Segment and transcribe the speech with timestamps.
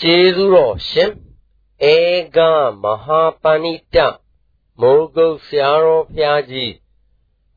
[0.00, 1.12] ကျေးဇူးတော်ရှင်
[1.92, 1.96] ဧ
[2.36, 2.38] က
[2.82, 3.96] မဟာပဏိတ
[4.80, 6.72] မိုးကုတ်ဆရာတော်ဘုရားကြီး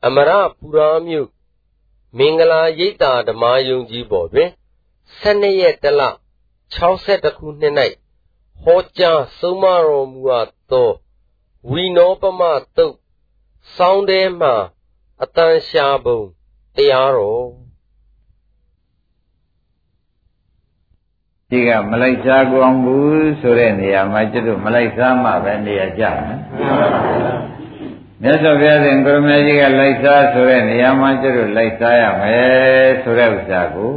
[0.06, 1.28] အမရပူရာမြို့
[2.16, 4.50] မင်္ဂလာရိပ်သာဓမ္မယုံကြီးပေါ်တွင်
[5.20, 6.02] 12ရက်တလ
[6.84, 7.74] 62ခုနှစ်၌
[8.62, 10.90] ဟောကြားဆုံးမတော်မူအပ်သော
[11.70, 12.42] ဝိနောပမ
[12.76, 12.94] တုတ်
[13.76, 14.50] စောင်းထဲမှ
[15.22, 16.20] အတန်ရှာပုံ
[16.76, 17.67] တရားတော်
[21.52, 26.38] ဒီကမလိုက်စားကောင်းဘူးဆိုတဲ့နေရာမှာကျွတ်မလိုက်စားမှပဲနေရာကျမယ်
[28.22, 33.92] မြတ်စွာဘုရားရှင်ကိုရမေကြီးကလိုက်စားဆိုတဲ့နေရာမှာကျွတ်လိုက်စားရမယ်ဆိုတဲ့ဥစ္စာကို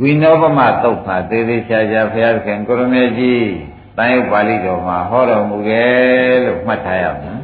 [0.00, 3.48] ဝိနောပမသုတ်မှာသေသေးချာချာဘုရားခင်ကိုရမေကြီး
[3.96, 7.38] တန်ရုပ်ပါဠိတော်မှာဟောတော်မူခဲ့လို့မှတ်ထားရမယ်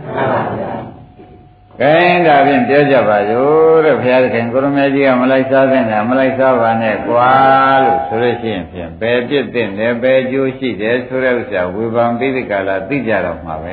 [1.80, 7.30] ကဲဒါဖြင့်ပြောကြပါစို့တဲ့ဘုရားသခင်ကိုရမေကြီးကမလိုက်စားတဲ့နဲ့မလိုက်စားပါနဲ့ကွာ
[7.84, 13.72] လို့ဆိုလို့ရှိရင်ဖြင့်ဘယ်ပြစ်တဲ့လဲဘယ်ကျိုးရှိတယ်ဆိုတဲ့ဥစ္စာဝေဘာံပိဋကလာသိကြတော့မှာပဲ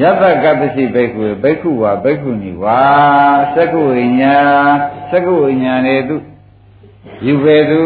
[0.00, 2.82] ယတကပ္ပစီဘိက္ခုဘိက္ခုဝါဘိက္ခုနီဝါ
[3.54, 4.38] သက္ကုဝိညာ
[5.10, 6.16] သက္ကုဝိညာနေသူ
[7.26, 7.82] ယူပေသူ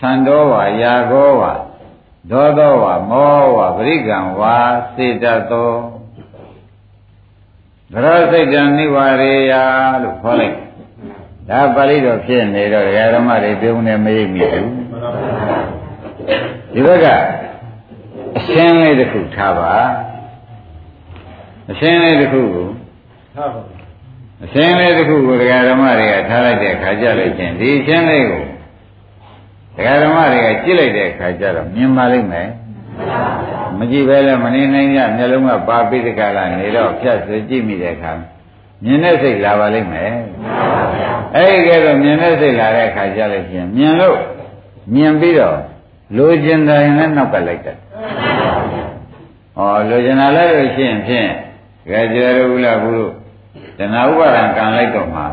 [0.00, 1.52] သံတော်ဝါယာကောဝါ
[2.30, 4.56] ဒေါသောဝါမောဝါပရိကံဝါ
[4.94, 5.72] စေတသော
[7.92, 9.52] သရစိတ်တံနိဝရေယ
[10.02, 10.56] လို့ခေါ်လိုက်
[11.48, 14.70] ဒါပါဠိတော်ဖြစ်နေတော့ဒကာဓမ္မတွေပြုံးနေမရိပ်မိဘူး
[16.72, 17.06] ဒီဘက်က
[18.38, 19.74] အရှင်းလေးတစ်ခုထားပါ
[21.70, 22.68] အရှင်းလေးတစ်ခုကို
[23.36, 23.60] ထားပါ
[24.44, 28.42] အရှင်းလေးတစ်ခုကိုဒကာဓမ္မတွေကထားလိုက်တဲ့ခါကြလို့ချင်းဒီအရှင်းလေးကို
[29.76, 32.48] ဒကာဓမ္မတွေကကြည့်လိုက်တဲ့အခါကျတော့မြင်ပါလိမ့်မယ်
[33.78, 38.12] မကြည့်ပဲလည်းမနေနိုင်ကြမျက်လုံးကပါပိဋကလာနေတော့ဖြတ်ဆွကြည့်မိတဲ့အခါ
[38.84, 40.12] မြင်တဲ့စိတ်လာပါလိမ့်မယ်
[41.34, 44.18] အဲ့ဒီကဲတော့မြင်တဲ့စိတ်လာတဲ့အခါကျလို့ချင်းမြင်လို့
[44.94, 45.58] မြင်ပြီးတော့
[46.16, 47.76] လိုချင်တယ်နဲ့နောက်ကလိုက်တယ်
[49.58, 49.60] ဩ
[49.90, 51.28] လိုချင်တာလည်းလို့ရှိရင်ဖြင့်
[51.88, 53.12] ကြကြရဘူးလားဘူးလို့
[53.78, 55.24] တဏှာဥပါဒံကံလိုက်တော့မှာ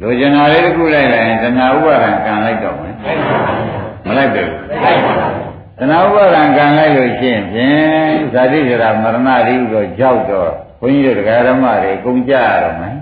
[0.00, 2.94] လိုချင်တာလေးတစ်ခုလိုက်လိုက်ရင်တဏှာဥပါဒံကံလိုက်တော့မယ်
[4.06, 4.50] မလိုက်ဘူး
[5.78, 10.50] တဏှာဥပါဒံကံလိုက်လို့ရှိရင်ဖြင့်ဇာတိဇရာမရဏတိဥတော့ကြောက်တော့
[10.80, 12.96] ဘုန်းကြီးတို့တရားဓမ္မတွေကုန်ကြရတော့မယ်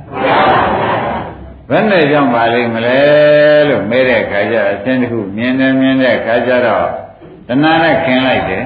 [1.69, 3.01] ဘယ်နဲ့ကြောင့်ပါလိမ့်မလဲ
[3.69, 6.87] လို့မဲတဲ့ခါကျအရှင်းတစ်ခုမြင်တယ်မြင်တဲ့ခါကျတော့
[7.49, 8.65] တဏှာနဲ့ခင်လိုက်တယ်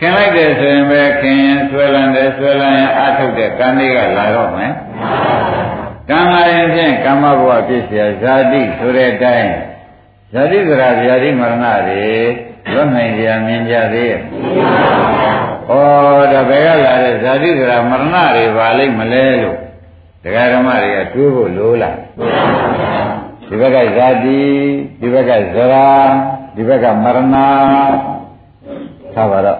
[0.00, 4.72] ခင်လိုက်တယ်ဆိုရင်ပဲခင်ရင်ဆွဲလန်းတယ်ဆွဲလန်းရင်အထုတ်တဲ့ကံလေးကလာတော့မယ်
[6.09, 9.51] ကံလာရင်ဖြင့်ကာမဘဝဖြစ်เสียဇာတိဆိုတဲ့အတိုင်း
[10.33, 12.05] ဇာတိစရာဇာတိမရဏတွေ
[12.73, 14.19] လွတ်နိုင်ကြမြင်ကြသေးရဲ့
[15.69, 15.73] ဩ
[16.31, 19.57] ဒါဘယ်ကလာတဲ့ဇာတိစရာမရဏတွေပါလိမ့်မလဲလို့
[20.23, 21.97] တရားဓမ္မတွေကတွေးဖို့လိုလား
[23.47, 24.41] ဒီဘက်ကဇာတိ
[24.99, 25.87] ဒီဘက်ကဇရာ
[26.55, 27.35] ဒီဘက်ကမရဏ
[29.15, 29.59] သာပါတော့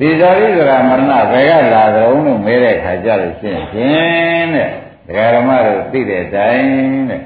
[0.00, 4.70] ဒီဇာတိစရာမရဏဘယ်ကလာကြုံလို့မဲတဲ့ခါကြလို့ရှိရင်ဖြင့်တဲ့
[5.11, 7.21] ဒကာဓမ္မတို့သိတဲ့အတိုင်းတဲ့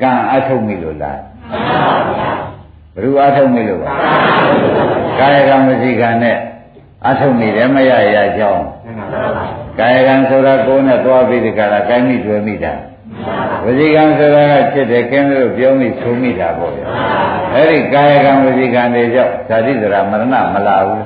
[0.00, 1.20] ကံအထုတ်မိလို့လား
[2.94, 3.92] ဘယ်လိုအထုတ်မိလို့ပါ
[5.18, 6.36] ကာယကံမစီကံနဲ့
[7.08, 8.64] အထုတ်မိတယ်မရရကြောင်း
[9.78, 12.74] ကာယကံဆိုတာကိုယ်နဲ့သွားပြီးဒီကလာကိုင်းမိတွေ့မိတာ
[13.64, 16.86] ဝစီကံဆိုတာကဖြစ်တယ်ကင်းလို့ပြောမိဆိုမိတာပေါ့ဗျာ
[17.54, 20.24] အဲ့ဒီကာယကံဝစီကံတွေကြောင့်ဇာတိစရာမရဏ
[20.54, 21.04] မလာဘူး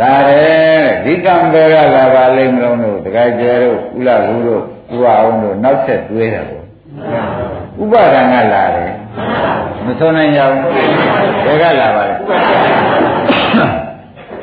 [0.00, 4.62] လာတယ်ဒီကံပဲကလာပါလိမ့်မလို့တို့တခါကျတော့ဥလာဘူးတို့
[4.94, 6.64] ဥပအောင်တို့နောက်ဆက်တွေးတယ်ပေါ့
[7.82, 8.92] ဥပါဒံကလာတယ်
[9.84, 10.62] မဆုံးနိုင်ကြဘူး
[11.44, 12.14] ဘယ်ကလာပါလဲ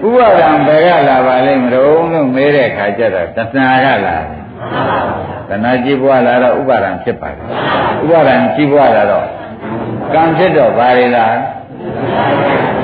[0.05, 4.44] ဥပါဒံဘယ်ကလာပါလိမ့်မလို့တို့မဲတဲ့ခါကျတော့တဏှာကလာတယ်
[5.50, 7.45] တဏှာကြည့်ပွားလာတော့ဥပါဒံဖြစ်ပါတယ်
[8.03, 9.25] ဥပါဒံကြည့်ပွားလာတော့
[10.13, 11.35] ကံဖြစ်တော့ဘာတွေလား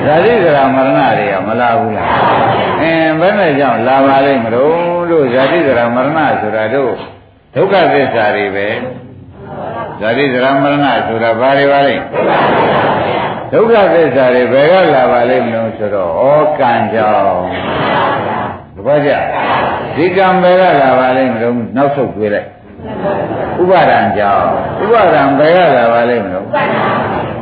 [0.06, 2.08] ဇာတိဇရာမရဏတွေကမလာဘူးလား
[2.82, 6.92] အင်းဘယ်နဲ့ကြောင့်လာပါလိမ့်မလို့လို့ဇာတိဇရာမရဏဆိုတာတို့
[7.54, 8.68] ဒုက္ခသစ္စာတွေပဲ
[10.00, 12.04] ဇာတိဇရာမရဏဆိုတာဘာတွေပါလိမ့်
[13.52, 17.44] ဒုက္ခသစ္စာတွေဘယ်ကလာပါလိမ့်မလို့ဆိုတော့ဩကံကြောင့်
[18.76, 19.12] တပည့်ကြ
[19.96, 22.48] ဒီကံဘယ်ကလာပါလိမ့်မလို့နောက်ဆုတ်တွေးလိုက်
[23.62, 24.46] ဥပါဒံကြောင့်
[24.84, 26.46] ဥပါဒံဘယ်ကလာပါလိမ့်မလို့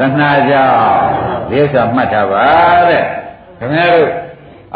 [0.00, 1.09] တဏှာကြောင့်
[1.50, 2.44] ဒီဥစ္စာမှတ်ထားပါ
[2.90, 3.02] တဲ့
[3.58, 4.10] ခင်ဗျားတို့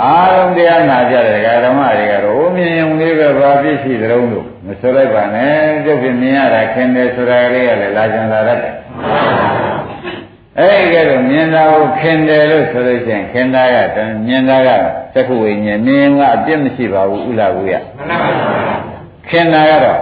[0.02, 8.74] အားလုံးတရားနာကြတဲ့ဓမ္မတွေကတော့အိုးမြင်ုံလေးပဲဘာဖြစ်ရှိသလုံးလို့မဆိုလိုက်ပါနဲ့ကျုပ်ကမြင်ရတာခင်တယ်ဆိုတာလေးကလည်းလာကြံလာတတ်တယ်
[10.58, 13.62] အဲ့ဒီကဲတော့မြင်တာကိုခင်တယ်လို့ဆိုလို့ရှိရင်ခင်တာ
[13.94, 14.68] ကမြင်တာက
[15.14, 17.74] သက္ခုဝိညာဉ်မြင်ကအပြစ်မရှိပါဘူးဥလာဘူးရ
[19.28, 20.00] ခင်တာကတော့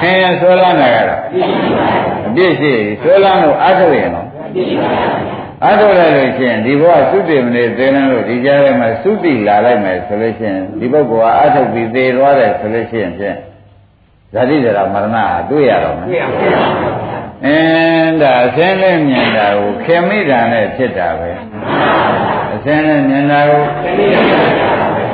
[0.00, 1.20] ခင်ရဆွဲလန်းတာကတော့
[2.26, 2.72] အပြည့်ရှိ
[3.02, 5.25] ဆွဲလန်းလို့အားထုတ်ရင်တော့အား
[5.80, 13.36] ထုတ်လိုက်လို့ရှိရင်ဒီဘဝသုတိမနေသေးလန်းလို့ဒီကြားထဲမှာသုတိလာလိုက်မယ်ဆိုလို့ရှိရင်ဒီပုဂ္ဂိုလ်ကအားထုတ်ပြီးသေသွားတယ်ဆိုလို့ရှိရင်ဖြင့်
[14.32, 21.30] ဇာတိဇရာမရဏအတွေ့ရတော့မယ်တွေ့ရပါဘူးအင်းဒါအစင်းနဲ့မြင်တာကိုခင်မိတာနဲ့ဖြစ်တာပဲ
[22.54, 25.04] အစင်းနဲ့မြင်တာကိုခင်မိတာနဲ့ဖြစ်တာပဲ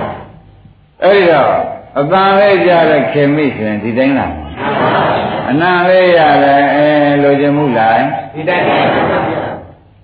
[1.03, 1.53] အဲ့ဒီတော့
[2.01, 4.33] အပန်းလေးကြတဲ့ခင်မိဆိုရင်ဒီတိုင်းလား
[5.51, 6.87] အနံလေးရတယ်အဲ
[7.23, 7.97] လိုချင်မှုလား
[8.35, 9.32] ဒီတိုင်းပါ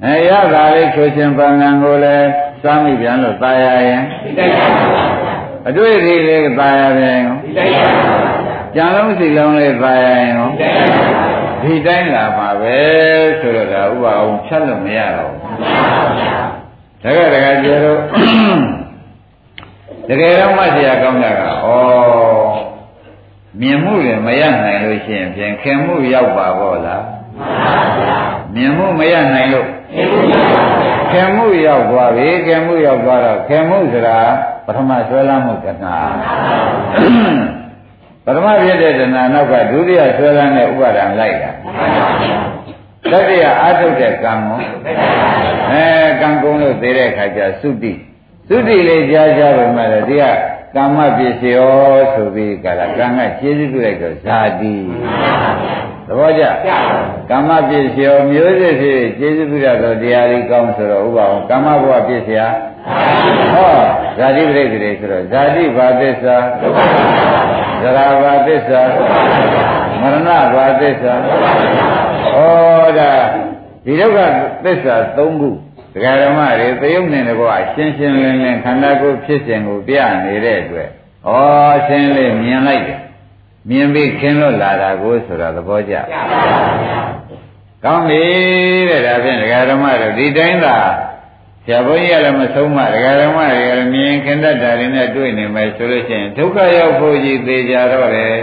[0.05, 2.29] အဲရတာလေးချိုးချင်းပန်းငံကိုလည်း
[2.63, 4.67] စောင်းမိပြန်လို့ตายရရင်ဒီတိုင်းပါ
[5.67, 7.87] အတွေ့အထိလေးตายရပြန်ရောဒီတိုင်းပါ
[8.75, 10.49] ကြံလုံးစီလုံးလေးตายရရင်ရော
[11.61, 12.77] ဒီတိုင်းလာပါပဲ
[13.39, 15.57] ဆိုတော့ဒါဥပအောင်ဖြတ်လို့မရတော့ဘူး
[17.03, 17.99] တကယ်တကယ်ကျေတော့
[20.07, 21.67] တကယ်တော့မှဆရာကောင်းတာကဩ
[23.59, 27.03] မြင်မှုတွေမရနိုင်လို့ရှိရင်ဖြင့်ခင်မှုရောက်ပါဘောလား
[28.55, 29.67] မြင်မှုမရနိုင်လို့
[31.12, 34.18] ခင်မှုရောက်သွားပြီခင်မှုရောက်သွားတော့ခင်မှုဆိုတာ
[34.66, 35.96] ပထမဆွဲလမ်းမှုကနာ
[38.24, 41.50] ပထမဖြစ်တဲ့တဏှာနောက်ကဒုတိယဆွဲလမ်းတဲ့ဥပါဒံလိုက်တာ
[43.12, 44.60] တတိယအာထုတ်တဲ့ကံကို
[45.70, 45.84] အဲ
[46.20, 47.92] ကံကုန်လို့သေးတဲ့ခါကျသုတိ
[48.48, 50.24] သုတိလေးကြားကြပါမှလည်းဒီက
[50.74, 51.72] ကာမပစ္စယော
[52.14, 54.74] ဆိုပြီးကလာကံကကျေးဇူးပြုလိုက်တော့ဇာတိ
[56.08, 56.44] သဘောကျ
[57.30, 62.40] ကာမပစ္စယောမျိုးစစ်ဖြစ်ကျေးဇူးပြုရတော့တရားလေးကောင်းဆိုတော့ဥပအောင်ကာမဘဝပစ္စယ
[63.52, 63.72] ဟော
[64.18, 66.36] ဇာတိပရိသေတွေဆိုတော့ဇာတိဘာသစ္စာ
[67.82, 68.80] ဇရာဘာသစ္စာ
[70.00, 71.12] မရဏဘာသစ္စာ
[72.34, 72.38] ဩ
[72.98, 73.12] ဒါ
[73.84, 74.18] ဒီဒုက္ခ
[74.64, 75.48] သစ္စာ၃ခု
[75.94, 79.94] ဒကာဓမ္မတွေသယုံနေတကောရှင်းရှင်းလင်းလင်းခန္ဓာကိုယ်ဖြစ်စဉ်ကိုပြ
[80.24, 80.88] နေတဲ့အတွက်
[81.28, 81.32] ဩ
[81.86, 83.00] ရှင်းလေးမြင်လိုက်တယ်
[83.68, 85.94] မြင်ပြီးခင်းလို့လာတာကိုဆိုတာသဘောကျ
[87.84, 88.22] ကောင်းပြီ
[88.90, 90.76] တဲ့ဒါဖြင့်ဒကာဓမ္မတို့ဒီတိုင်းသာ
[91.64, 98.36] ဆရာဘုန်းကြီးကလည်းမဆုံးမဒကာဓမ္မတွေကလည်းမြင်ခင်တတ်တာတွေနဲ့တွေ့နေမယ်ဆိုလို့ရှိရင်ဒုက္ခရောက်ဖို့ကြီးသေကြတော့တယ်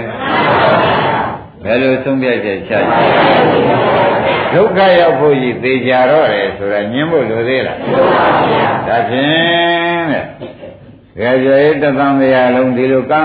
[1.64, 2.76] ဘယ်လိုဆုံးဖြတ်ချက်ချကြ
[4.54, 7.78] ဒုက္ခရောက်ဖို့ကြီးသေချာတော့တယ်ဆိုတာညင်းဖို့လိုသေးလား
[8.88, 10.06] ဒါဖြင့်
[11.20, 13.22] တဲ့ကြွယ်တသံတရားလုံးဒီလိုကံ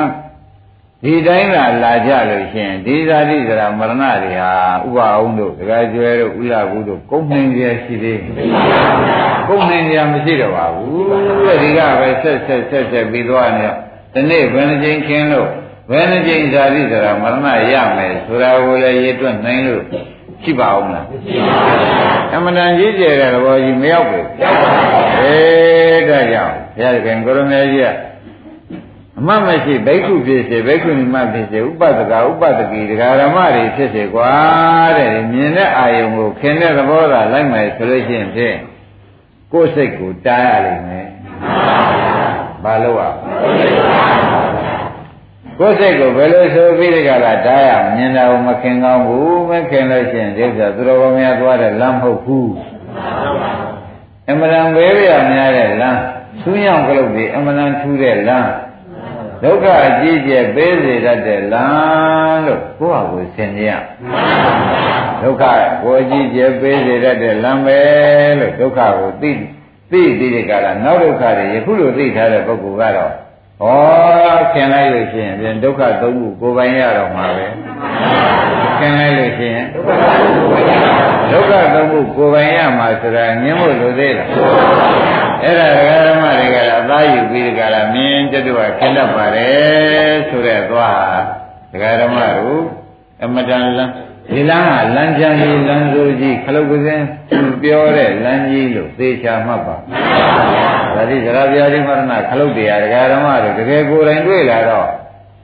[1.04, 4.52] ဒီတိုင်းလာလာကြလို့ရှင်ဒီဇာတိဇရာမရဏတွေဟာ
[4.84, 8.20] ဥပအောင်တို့ဒကာကျွဲတို့ဥလာဘူးတို့ကုန်နိုင်ကြရှိသေး
[9.48, 11.04] ကုန်နိုင်ကြမရှိတော့ပါဘူး
[11.46, 13.76] တဲ့ဒီကပဲဆက်ဆက်ဆက်ဆက်ပြီးသွားနေတော့
[14.14, 15.48] ဒီနေ့ဘယ်နှချိန်ခင်းလို့
[15.90, 19.82] ဘယ်နှချိန်ဇာတိဇရာမရဏရမယ်ဆိုတာကိုလည်းရည်တွက်နိုင်လို့
[20.42, 28.09] ရှိပါအောင်လားမရှိပါဘူးအမှန်တန်ကြီးကျယ်တဲ့သဘောကြီးမရောက်ဘူးရောက်ပါဘူးအေးဒါကြောင့်ဘုရားခင်ကိုရမေကြီးက
[29.20, 34.30] အမှတ်မရှိဘိက္ခုဖြစ်စေဘိက္ခုနီမဖြစ်စေဥပဒကဥပဒကိဒကာရမတွေဖြစ်စေကွာ
[34.96, 38.56] တဲ့မြင်တဲ့အာယုံကိုခင်တဲ့သဘောသာလိုက်မယ်ဆိုလို့ရှိရင်ဖြင့်
[39.52, 41.06] ကိုယ်စိတ်ကိုတားရလိမ့်မယ်
[42.64, 43.12] ဘာလို့อ่ะ
[45.58, 52.52] ကိုယ်စိတ်ကိုဘယ်လိုဆိုပြီးဒီကလာတားရမြင်တာကိုမခင်ကောင်းဘူးမခင်လို့ရှိရင်ဒီဥစ္စာသူတော်ကောင်းများသွားတဲ့လမ်းမဟုတ်ဘူး
[54.30, 56.00] အမှန်တန်ဘေးရများတဲ့လမ်း
[56.42, 58.50] ဆူးရောင်ကလုတ်ပြီးအမှန်တန်ထူးတဲ့လမ်း
[59.42, 63.72] ဒုက္ခအကြီးကျယ်ပေးစေတတ်တဲ့လမ်းလို့ကိုယ့်ဟာကိုယ်ဆင်ကြရ
[65.22, 65.44] ဒုက္ခ
[65.82, 67.80] ကိုအကြီးကျယ်ပေးစေတတ်တဲ့လမ်းပဲ
[68.38, 69.32] လို့ဒုက္ခကိုသိ
[69.90, 73.12] သိသိတဲ့ကလာနောက်ဒုက္ခတွေယခုလိုသိထားတဲ့ပုဂ္ဂိုလ်ကတော့
[73.62, 77.46] ဩခင်လိုက်လို့ရှိရင်ပြန်ဒုက္ခသုံးခုကိုယ်ပိုင်ရတော့မှာပဲ
[78.80, 79.66] ခင်လိုက်လို့ရှိရင်
[81.30, 84.28] ဒုက္ခသုံးခုကိုယ်ပိုင်ရမှာဆိုတာငင်းဖို့လိုသေးလား
[85.42, 91.18] အဲ့ဒါဒကာဓမ္မတွေကလည်းအသားယူပြီးဒကာလားမင်းကျတုကခင်တတ်ပါတယ်ဆိုတဲ့သွား
[91.72, 92.62] ဒကာဓမ္မတို့
[93.24, 93.92] အမတန်လန်း
[94.34, 97.04] ဒီလမ်းကလမ်းချမ်းကြီးလမ်းစိုးကြီးခလုတ်ကစင်း
[97.62, 99.76] ပြောတဲ့လမ်းကြီးလို့သေချာမှတ်ပါ
[100.94, 104.88] ဇာတိဇရာပြာတိမရဏခလုတ်တရားဒကာဓမ္မတို့တကယ်ကိုယ်တိုင်တွေ့လာတော့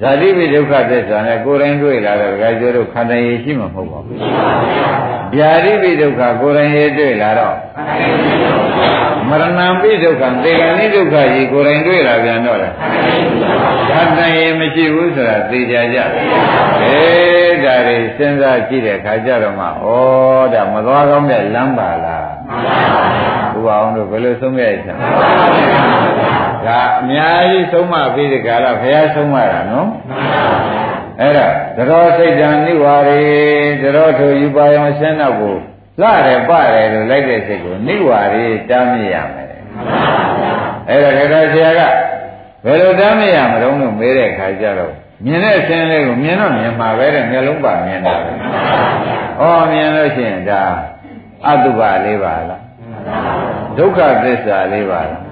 [0.03, 4.19] ဇာတိပိဒုက္ခသစ္စာနဲ့ကိုယ်တိုင်တွေ့လာတော့ဒကာကျော်တို့ခန္ဓာရည်ရှိမှာမဟုတ်ပါဘူး
[5.35, 7.57] ဗျာတိပိဒုက္ခကိုယ်တိုင်ရတွေ့လာတော့
[9.29, 12.69] မရဏံပိဒုက္ခသေကံဤဒုက္ခကြီးကိုယ်တိုင်တွေ့လာပြန်တော့လေ
[13.91, 15.99] ခန္ဓာရည်မရှိဘူးဆိုတာသိကြကြ
[16.83, 19.71] အေးဒါတွေစဉ်းစားကြည့်တဲ့အခါကျတော့မှဩ
[20.55, 22.97] ဒါမသွားကောင်းတဲ့လမ်းပါလားမှန်ပါ
[23.53, 24.97] ဘူးဘုရားအောင်တို့ဘယ်လိုဆုံးရချင်
[26.67, 29.89] ဒါအများကြီးဆုံးမပြီးဒီကရဘုရားဆုံးမတာနော်
[31.21, 31.47] အဲ့ဒါ
[31.77, 33.23] သရောစိတ်တံနိဝါရေ
[33.83, 35.57] သရောထိုယူပါယောဆင်းတော့ကို
[36.01, 39.49] လှတယ်ပတယ်လို့လိုက်တဲ့စိတ်ကိုနိဝါရေတားမြစ်ရမယ်
[40.89, 41.81] အဲ့ဒါခက်ခါဆရာက
[42.65, 44.93] ဘယ်လိုတားမြစ်ရမလို့လို့မေးတဲ့ခါကျတော့
[45.25, 50.63] မြင်တဲ့အခြင်းလေးကိုမြင်တော့မြင်မှာပဲတဲ့မျက်လုံးပါမြင်တာပဲဩမြင်လို့ရှိရင်ဒါ
[51.47, 52.63] အတုပလေးပါလား
[53.77, 55.26] ဒုက္ခသစ္စာလေးပါလား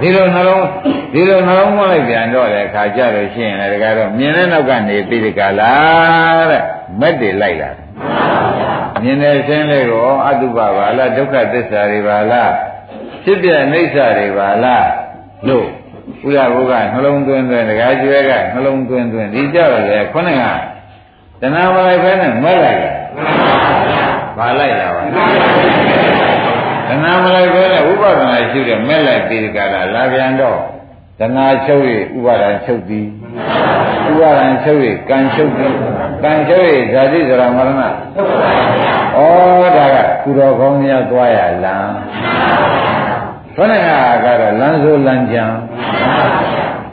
[0.00, 0.66] ဒီလိုနှလုံး
[1.12, 5.72] ဒီလိုနှလုံးမလိုက်ပြန်တော့တဲ့အခါကျလို့ရှိရင်လည်းတကားတော့မြင်တဲ့နောက်ကနေပြီးဒီကလာ
[6.50, 6.62] တဲ့
[7.00, 7.82] မက်တွေလိုက်လာတယ်
[9.02, 12.52] မြင်တဲ့အခြင်းလေးကိုအတုပပါလားဒုက္ခသစ္စာတွေပါလား
[13.24, 14.88] ဖြစ်ပြအိဋ္ဌတွေပါလား
[15.48, 15.66] လို့
[16.26, 20.42] ဥရဘုကနှလုံးသွင်းသွင်းတကားကျွဲကနှလုံးသွင်းသွင်းဒီကြောက်လေခုနက
[21.40, 22.92] တဏှာမလိုက်ပဲနဲ့မက်လိုက်တာ
[24.38, 25.02] ပါလိုက်တာပါ
[26.88, 30.58] တဏှာမလိုက်ပဲနဲ့ဥပဒနာရှိတယ်မက်လိုက်ပြီးကြတာလာပြန်တော့
[31.18, 33.06] တဏှာချုပ်ရဥပါဒံချုပ်သည်
[34.10, 35.74] ဥပါဒံချုပ်ရကံချုပ်သည်
[36.22, 37.82] ကံချုပ်ရဇာတိဇရာမရဏဩ
[39.76, 41.90] ဒါကကုတော်ကောင်းများသွားရလား
[43.56, 43.70] ခေါင်း
[44.24, 45.44] ကကတော့လမ်းဆိုးလမ်းကြံ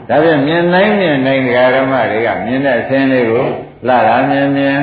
[0.08, 1.42] ဒါပြန်မြင်နိုင်မြင်နိုင်
[1.74, 3.46] ဓမ္မတွေကမြင်တဲ့အဆင်းလေးကို
[3.88, 4.78] လာတာမြင်မြင်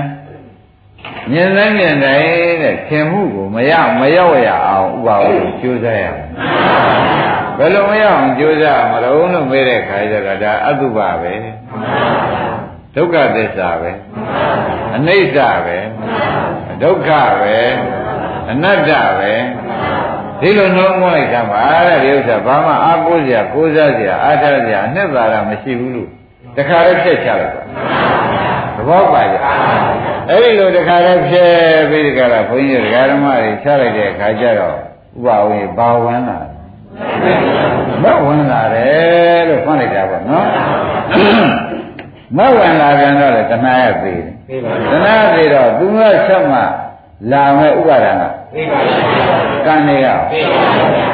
[1.32, 2.26] မြင်နိုင်မြင်နိုင်
[2.64, 6.26] တဲ့ခင်မှုကိုမရမရောက်ရအောင်ဥပါဝကိုကြိုးစားရမယ်
[7.58, 11.34] ဘယ်လိုမရအောင်ကြိုးစားမလို့လို့မေးတဲ့ခါကျတော့ဒါအတုပပဲ
[12.96, 13.92] ဒုက္ခသစ္စာပဲ
[14.96, 15.78] အနိစ္စပဲ
[16.84, 17.10] ဒုက္ခ
[17.42, 17.58] ပဲ
[18.52, 19.34] အနတ္တပဲ
[20.42, 26.10] ဒီလိုနှလုံးသွင်းလိုက်တာပါတဲ့ဒီဥစ္စာဘာမှအားကိုးစရာကိုးစားစရာအားထားစရာအနှစ်သာရမရှိဘူးလို့
[26.56, 27.64] တခါလေးဖြတ်ချလိုက်ပါ
[28.78, 29.36] သဘောပါကြ
[30.30, 31.54] အဲ့ဒီလိုတခါလေးဖြတ်
[31.90, 34.78] ပြီးဒီကရဘုန်းကြီးဒကာဓမ္မတွေချလိုက်တဲ့အခါကျတော့ဥ
[35.26, 36.38] ပဝေဘာဝင်လာ
[38.04, 40.48] မဝင်လာတယ်လို့ဖွင့်လိုက်တာပေါ့နော်
[42.38, 46.60] မဝင်လာပြန်တော့လေတဏှာရသေးတယ်တဏှာသေးတော့သူကဆက်မှ
[47.32, 50.08] လာမဲ့ဥပါဒနာသိပါပါကံနေရ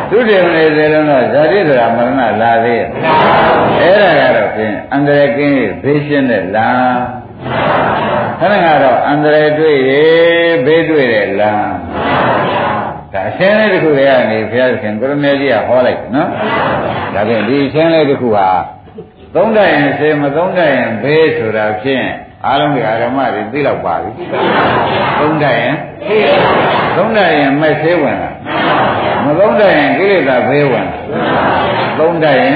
[0.09, 2.87] သူတည်နေစေလုံးတော့ဇာတိဆိုတာမရဏလာသေးရဲ့
[3.79, 7.22] အဲ့ဒါကတော့ဖြင့်အန္တရာယ်ကင်းရေးဘေးရှင်းတဲ့လား
[8.39, 10.03] ခဏကတော့အန္တရာယ်တွေ့ရေ
[10.65, 11.73] ဘေးတွေ့တဲ့လား
[13.13, 16.29] ဒါအရှင်းလေးတစ်ခုတည်းကနေဘုရားရှင်ကိုရမေကြီးကဟောလိုက်နော်
[17.13, 18.49] ဒါဖြင့်ဒီအရှင်းလေးတစ်ခုဟာ
[19.35, 22.07] သုံးတတ်ရင်စေမသုံးတတ်ရင်ဘေးဆိုတာဖြင့်
[22.45, 24.11] အားလုံးဒီအာရမတွေသိတော့ပါပြီ
[25.19, 25.75] သုံးတတ်ရင်
[26.95, 28.31] သုံးတတ်ရင်မက်သေးဝင်လာ
[29.25, 30.87] မသုံးတတ်ရင်ကိလေသာဘေးဝင်
[31.99, 32.55] သုံးတတ်ရင်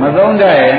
[0.00, 0.76] မသုံးတတ်ရင်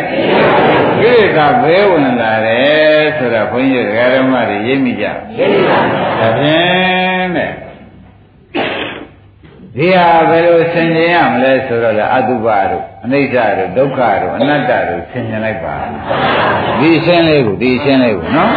[1.02, 5.06] ကိလေသာဘေးဝင်လာတယ်ဆိုတော့ဘုန်းကြီးဓမ္မတွေရိပ်မိကြ
[5.38, 5.80] ရိပ်မိပါ
[6.20, 7.52] ဒါဖြင့်တဲ့
[9.76, 15.76] ဒီဟာဘယ်လိုဆင်ခြင်ရမလဲဆိုတော့လေအတုပတို့အနိစ္စတို့ဒုက္ခတို့အနတ္တတို့ဆင်ခြင်လိုက်ပါ
[16.80, 18.52] ဒီရှင်းလေးကိုဒီရှင်းလေးကိုနော်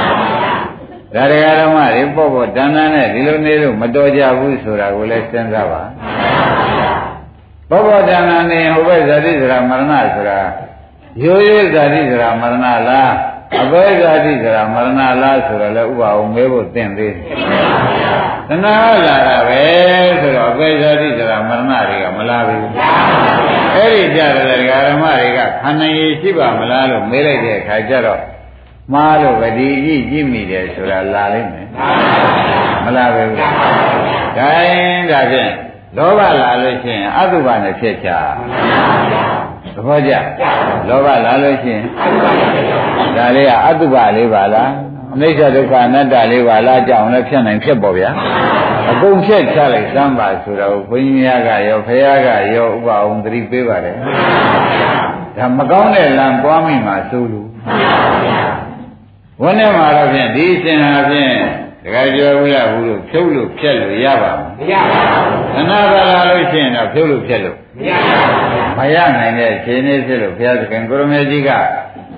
[1.15, 5.83] ဒါတရားဓမ္မတွေပေါ့ပေါ့တဏ္ဍာနဲ့ဒီလိုနေလို့မတော်ကြဘူးဆိုတာကိုလည်းစဉ်းစားပါ
[7.71, 10.39] ပေါ့ပေါ့တဏ္ဍာနေဟိုဘက်ဇာတိစရာမရဏဆိုတာ
[11.21, 13.13] ရိုးရိုးဇာတိစရာမရဏလား
[13.63, 17.25] အဘဲဇာတိဆိုတာမရဏလားဆိုတော့လည်းဥပအောင်မဲဖို့သင်သေးတယ်။
[18.49, 18.77] တဏှာ
[19.07, 19.63] လာတာပဲ
[20.21, 22.65] ဆိုတော့အဘဲဇာတိဆိုတာမရဏတွေကမလာဘူး။
[23.77, 28.21] အဲ့ဒီကြတယ်ဓမ္မတွေကခန္ဓာရည်ရှိပါမလားလို့မေးလိုက်တဲ့အခါကျတော့
[28.93, 31.67] မှားလို့ဗတိကြီးကြည့်မိတယ်ဆိုတာလာလိမ့်မယ်။
[32.85, 33.31] မလာဘူး။
[34.37, 35.53] ဒါရင်ဒါဖြင့်
[35.97, 38.19] လောဘလာလို့ရှိရင်အတုပနဲ့ဖြစ်ချာ
[39.75, 40.13] သဘောကျ
[40.89, 41.83] လောဘလာလို့ရှိရင်
[43.17, 44.71] ဒါလေးကအတုပလေးပါလား
[45.15, 48.11] အနိစ္စဒုက္ခအနတ္တလေးပါလားကြောင်လည်းဖြစ်နိုင်ဖြစ်ပေါ်ဗျာ
[48.91, 53.97] အကုန်ဖြတ်ချလိုက်စမ်းပါဆိုတော့ဘုန်းကြီးများကရောဖရာကရောဥပအောင်သတိပေးပါတယ်
[55.37, 57.49] ဒါမကောင်းတဲ့လမ်းပွားမိမှစိုးလို့
[59.43, 61.35] ဝန်းထဲမှာတော့ဖြင့်ဒီအရှင်ဟာဖြင့်
[61.85, 71.51] တခါကြောဘူးလားဘူးလို့ဖြုတ်လို့ဖြက်လို့ရပါမရပါဘူးခဏကလာလို့ရှိရင်တော့ဖြုတ်လို့ဖြက်လို့မရပါဘူး မရနိုင်တဲ့ခြေနေဖြစ်လို့ဘုရားသခင်ကိုရမေကြီးက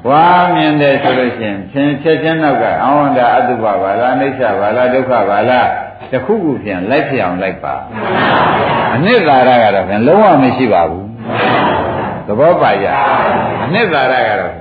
[0.08, 5.68] ဝါမြင်တယ်ဆိုလို့ရှိရင်ဖြင်းချက်ချင်းနောက်ကအောင်းတာအတုပပါလားအိဋ္ဌပါလားဒုက္ခပါလား
[6.12, 7.74] တခုခုဖြင့်လိုက်ဖြစ်အောင်လိုက်ပါ
[8.94, 11.06] အနှစ်သာရကတော့ဖြင့်လုံးဝမရှိပါဘူး
[12.26, 12.86] သဘောပါကြ
[13.64, 14.54] အနှစ်သာရကတော့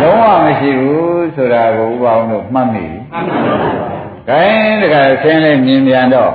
[0.00, 3.00] လုံးဝမရှိဘူးဆိုတာကိုဥပအောင်တို့မှတ်မိပြီ။
[4.28, 6.32] ခိုင်းတကယ်ဆင်းလဲမြင်ပြန်တော့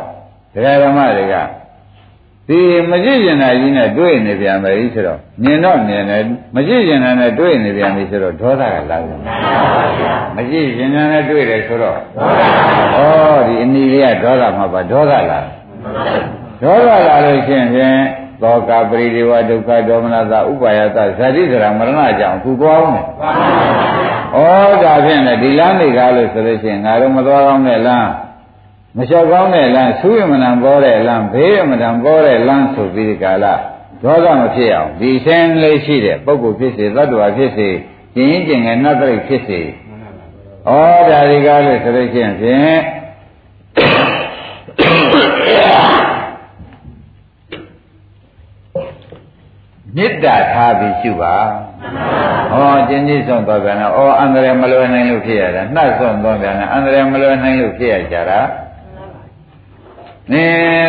[0.53, 1.35] တရားဓမ္မတွေက
[2.49, 2.59] ဒီ
[2.91, 6.23] မကြည့်ကျင်တာကြီးနဲ့တွေ့နေပြန်မယ်ဆိုတော့မြင်တော့မြင်တယ်
[6.55, 9.19] မကြည့်ကျင်တာနဲ့တွေ့နေပြန်ပြီဆိုတော့ဒေါသကလာတယ်
[10.35, 11.99] မကြည့်ကျင်တာနဲ့တွေ့တယ်ဆိုတော့ဩ
[13.47, 15.39] ဒီအနီလေးကဒေါသမှာပါဒေါသလာ
[16.61, 17.97] ဒေါသလာလို့ရှိရင်
[18.41, 22.81] သောကပရိဒေဝဒုက္ခဒေါမနတာဥပါယတဇာတိစရာမရဏကြောင့်ခုသွား
[24.35, 28.09] အောင်ဩဒါဖြင့်လည်းဒီလမ်းတွေကားလို့ဆိုလို့ရှိရင်ငါတို့မသွားကောင်းတဲ့လမ်း
[28.95, 33.45] မလျှောက်ကောင်းတဲ့လမ်းဆူးရမနံပေါ်တဲ့လမ်းဘေးရမနံပေါ်တဲ့လမ်းဆိုပြီးဒီကာလ
[34.03, 37.73] ဒေါသမဖြစ်အောင်ဒီရှင်းလေးရှိတဲ့ပုဂ္ဂိုလ်ဖြစ်စေသတ္တဝါဖြစ်စေယ
[38.15, 40.71] ကျင်ရင်ကျင်ငယ်နတ်တိတ်ဖြစ်စေဩ
[41.09, 42.79] ဒါဒီကားလို့ဆိုလို့ရှိရင်ဖြင့်
[49.95, 51.35] မေတ္တာထားပြီးရှုပါ
[52.51, 58.39] ဟောကျင်းကြီးဆုံးသွားပြန်တော့ဩအန္တရာယ်မလွယ်နိုင်လို့ဖြစ်ရတာနှတ်ဆုံးသွားပြန်တော့အန္တရာယ်မလွယ်နိုင်လို့ဖြစ်ရကြတာ
[60.33, 60.45] နေ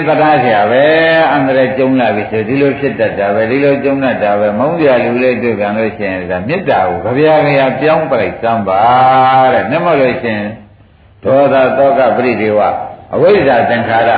[0.07, 0.85] တရားဆရာပဲ
[1.33, 8.81] အန္တရာယ်ကျုံလာပြီဆိုဒီလိုဖြစ်တတ်တာပဲဒီလိုကျုံတတ်တာပဲမုန်းကြလူလေးတွေ့ပြန်လို့ရှိရင်ဒါမေတ္တာကိုကြပြာကြရာပြောင်းပလိုက်စမ်းပါ
[9.53, 10.49] တဲ့နှမလို့ရှိရင်
[11.25, 12.61] ဒေါသတောကပရိဒေဝ
[13.15, 14.11] အဝိဇ္ဇာသင်္ခါရ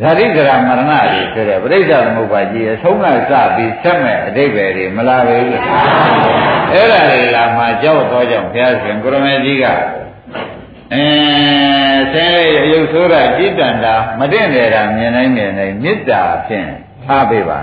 [0.00, 5.60] ဇာတိကရမရဏတွေဆိုတဲ့ပြိဿသမုပ္ပါကြီးအဆုံးကစပြီးဆက်မဲ့အတိပ္ပယ်တွေမလာပဲဘူး
[6.72, 9.64] အဲ့ဒါတွေလာမှကြောက်တော့ကြောင့်ဘုရားရှင်ကိုရမေကြီးက
[10.92, 11.73] အဲ
[12.14, 16.68] ဆင်းရဲရုပ်ဆိုးတာจิตတန်တာမတင့်တယ်တာမြင်နိုင်မြင်နိုင်မေတ္တာဖြင့်
[17.04, 17.58] ထားပေးပါ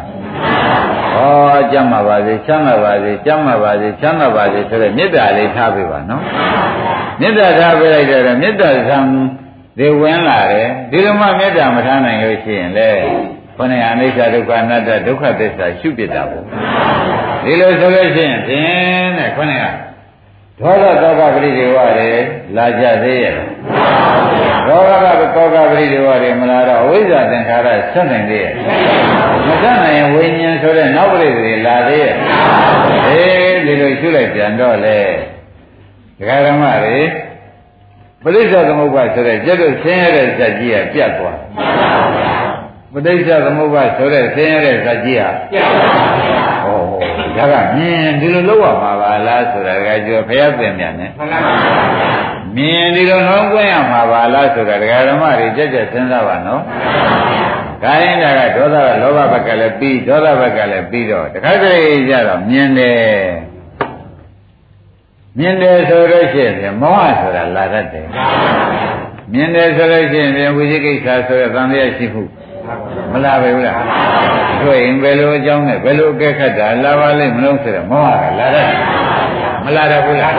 [1.16, 1.20] ဩ
[1.72, 6.24] ကြမ်းပါပါစေချမ်းသာပါစေကြမ်းပါပါစေချမ်းသာပါစေဆိုတဲ့မေတ္တာလေးထားပေးပါနော်
[7.22, 8.98] မေတ္တာထားပေးလိုက်တဲ့မေတ္တာဆံ
[9.78, 12.90] ဒီဝင်လာတယ်ဒီလိုမှမေတ္တာမထားနိုင်လို့ရှိရင်လေ
[13.56, 16.44] ခொနည်းအနိစ္စဒုက္ခအနတ္တဒုက္ခသစ္စာရှုပြတာပေါ့
[17.44, 19.66] ဒီလိုဆိုလို့ရှိရင်ဖြင့်တဲ့ခொနည်းက
[20.62, 22.10] ဒေါသတောကပရိဒေဝတွေ
[22.58, 23.36] လာကြသေးရဲ့
[24.68, 28.54] ဒေါသကတောကပရိဒေဝတွေမလာတော့အဝိဇ္ဇာသင်္ခါရဆက်နိုင်သေးရဲ့
[29.48, 32.14] မဆက်နိုင်ရင်ဝိညာဉ်ဆိုတဲ့နောက်ပရိသေတွေလာသေးရဲ့
[33.08, 35.00] အေးဒီလိုရှုလိုက်ပြန်တော့လေ
[36.18, 37.00] ဒကာဓမ္မတွေ
[38.24, 41.38] ပရိစ္ဆေသမုပ္ပါဆိုတဲ့ကျက်တို့ဆင်းရဲတဲ့ဇက်ကြီးကပြတ်သွား
[42.94, 46.51] ပရိစ္ဆေသမုပ္ပါဆိုတဲ့ဆင်းရဲတဲ့ဇက်ကြီးကပြတ်သွားဟော
[47.38, 51.08] ဒါကမြင်ဒီလိုလောက်ရမှာပါလားဆိုတာတကယ်ကျော်ဖျက်ပင်မြန်နေ
[52.56, 56.62] မြင်ဒီလိုနှောင်းကွင်းရမှာပါလားဆိုတာဒကာဓမ္မတွေကြက်ကြက်စဉ်းစားပါနော်
[57.84, 63.02] ခိုင်းတာကဒေါသကလောဘဘက်ကလည်းပြီးဒေါသဘက်ကလည်းပြီးတော့တခါတည်းကြတော့မြင်တယ်
[65.38, 68.08] မြင်တယ်ဆိုလို့ရှိရင်မောဟဆိုတာလာတတ်တယ်
[69.34, 72.24] မြင်တယ်ဆိုလို့ရှိရင်ဝိသိကိစ္စဆိုတဲ့သံဃာရှိမှု
[73.13, 73.81] မလာပဲဘူးလား
[74.63, 78.71] တွေ့ရင်ဘယ်လိုအကြောင်းနဲ့ဘယ်လိုအကဲခတ်တာလာပါလိမ့်မလို့ဆိုတော့မောဟကလာတတ်
[79.65, 80.33] မလာတတ်ဘူးလား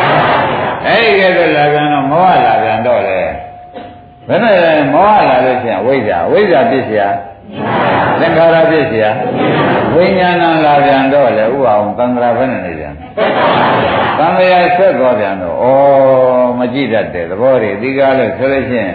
[0.85, 3.19] အဲ့ဒီကဲတော့လာပြန်တော့မောဟလာပြန်တော့လေ
[4.27, 7.03] ဘယ်နဲ့လဲမောဟလာလို့ရှိရင်ဝိဇ္ဇာဝိဇ္ဇာပြစ်เสีย
[8.19, 9.07] သင်္ခါရပြစ်เสีย
[9.95, 12.93] ဝိညာဏလာပြန်တော့လေဥအောင်သံဃာဘယ်နဲ့နေပြန်
[14.17, 15.65] သံဃာဆက်သွားပြန်တော့ဩ
[16.59, 18.93] မကြည့်တတ်တဲ့သဘောတွေဒီကားလို့ဆိုလို့ရှိရင်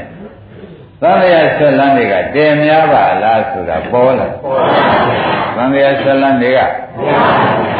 [1.01, 4.27] သံဃာဆက်လန်းတွေကတည်များပါလားဆိုတာပေါ်လာ
[5.55, 6.59] သံဃာဆက်လန်းတွေက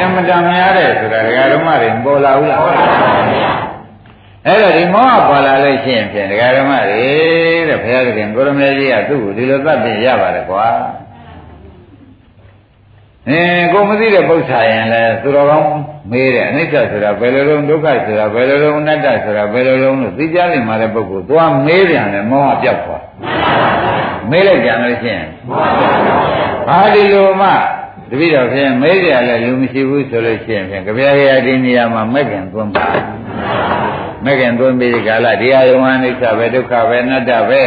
[0.01, 2.59] အမတန်များတယ်ဆိုတာဒကာဓမ္မတွေပေါ်လာဘူးလား
[4.45, 7.05] အဲ့တော့ဒီမောဟပေါ်လာလို့ရှိရင်ဖြင့်ဒကာဓမ္မတွေ
[7.67, 10.67] တဲ့ဘုရားသခင်ကိုရမေကြီးကသူ့ကိုဒီလိုသတ်ပြင်ရပါတယ်ကွာ
[13.29, 15.67] အင်းကိုမသိတဲ့ပု္ပ္ပာရင်လဲသူတော်ကောင်း
[16.11, 23.03] မေးတယ်အနိစ္စဆိုတာဘယ်လိုလုံးဒုက္ခဆိုတာဘယ်လိုလုံးအနတ္တဆိုတာဘယ်လိုလုံးလို့သိကြလိမ့်မှာတဲ့ပုဂ္ဂိုလ်သွားမေးပြန်တယ်မောဟပြောက်သွား
[24.29, 25.25] မေးလိုက်ကြလို့ရှိရင်
[26.67, 27.49] ဘာဒီလိုမှ
[28.09, 32.87] တပည့်တော်ဖြင့်မေးကြလဲလူမရှိဘူးဆိုလို့ရှိရင်ဖြင့်ကြပြားရဒီနေရာမှာမက်ကင်သွန်းပါ
[34.25, 37.63] မကင်သွင်းပြီးကာလဒီအာယုံအနိစ္စပဲဒုက္ခပဲအနတ္တပဲ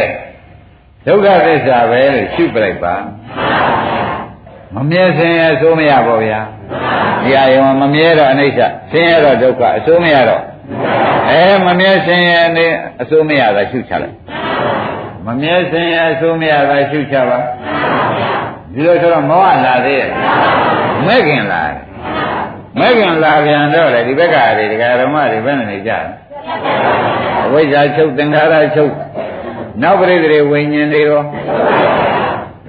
[1.05, 2.95] ဒုက္ခသစ္စာပဲလို့ရှုပလိုက်ပါ
[4.75, 6.39] မမြဲစင်ရအစိုးမရပါဗျာ
[7.23, 8.59] ဒီအာယုံမမြဲတော့အနိစ္စ
[8.91, 10.41] ဆင်းရဲတော့ဒုက္ခအစိုးမရတော့
[11.29, 12.67] အဲမမြဲစင်ရနေ
[13.01, 14.15] အစိုးမရတာရှုချလိုက်
[15.25, 17.39] မမြဲစင်ရအစိုးမရတာရှုချပါ
[18.73, 20.09] ဒီလိုဆိုတော့မောဟလာသေးရဲ့
[21.07, 21.77] မဲ့ခင်လာတယ်
[22.79, 26.11] မဲ့ခင်လာပြန်တော့လေဒီဘက်ကတွေဒကာဓမ္မတွေဘယ်နဲ့နေကြလဲ
[27.45, 28.93] အဝိဇ္ဇာချုပ်သင်္ခါရချုပ်
[29.81, 31.21] နောက်ပရိသေဝိညာဉ်တွေရော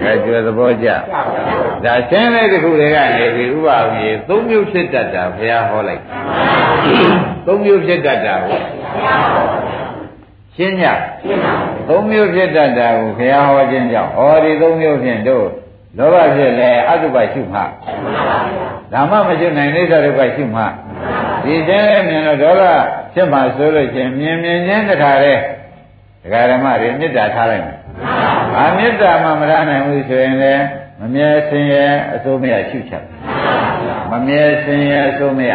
[0.04, 0.88] ဒါကျွယ်သဘောကျ
[1.84, 6.02] ဒါရှင်းတဲ့တခုတွေကနေပြီးဥပအောင်ကြီးသုံးမျိုးဖြစ်တတ်တာဘုရားဟောလိုက်
[7.46, 8.58] သုံးမျိုးဖြစ်တတ်တာကို
[10.56, 10.82] ရှင်းည
[11.88, 15.46] သုံးမျိုးဖြစ်တတ်တာကိုဘုရားဟောခြင်းကြောင့်ဟောဒီသုံးမျိုးဖြင့်တို့
[15.98, 17.60] လောဘဖြစ်လဲအတုပရှုမှ
[18.92, 20.62] ဓမ္မမရှိနိုင်နေဒုက္ခရှုမှ
[21.44, 22.62] ဒီကျဲမြင်တော့ဒေါသ
[23.14, 25.40] ဖြစ်မှဆိုလို့ချင်းမြင်မြင်ချင်းတခါတည်း
[26.22, 27.78] ဒကာဓမ္မတွေမေတ္တာထားလိုက်မယ်။
[28.56, 30.64] အာမေတ္တာမှမရနိုင်ဘူးဆိုရင်လည်း
[31.00, 33.04] မမြဲစင်ရဲ့အစိုးမရရှုချက်။
[34.10, 35.52] မမြဲစင်ရဲ့အစိုးမရ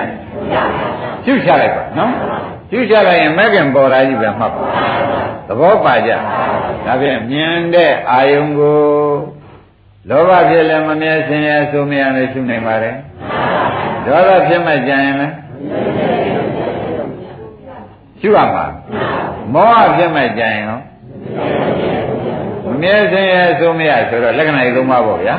[1.25, 2.11] ရှုချလိုက်ပါနော်။
[2.69, 4.63] ရှုချလိုက်ရင်မဲ့ခင်ပေါ်လာကြီးပဲမှတ်ပါ။
[5.47, 6.11] သဘောပါကြ။
[6.85, 8.79] ဒါဖြင့်မြင်တဲ့အာယုံကို
[10.09, 12.95] လောဘဖြစ်လည်းမမြဲစင်ရဲ့အစိုးမရနဲ့ရှုနိုင်ပါတယ်။
[14.05, 15.33] ဒေါသဖြစ်မှကြရင်လည်း
[18.19, 18.65] ရှုရမှာ
[19.53, 20.79] မောဟဖြစ်မဲ့ကြရင်ရော
[22.65, 25.35] မမြဲစင်ရဲ့အစိုးမရဆိုတော့လက္ခဏာကြီးသုံးပါပေါ့ဗျာ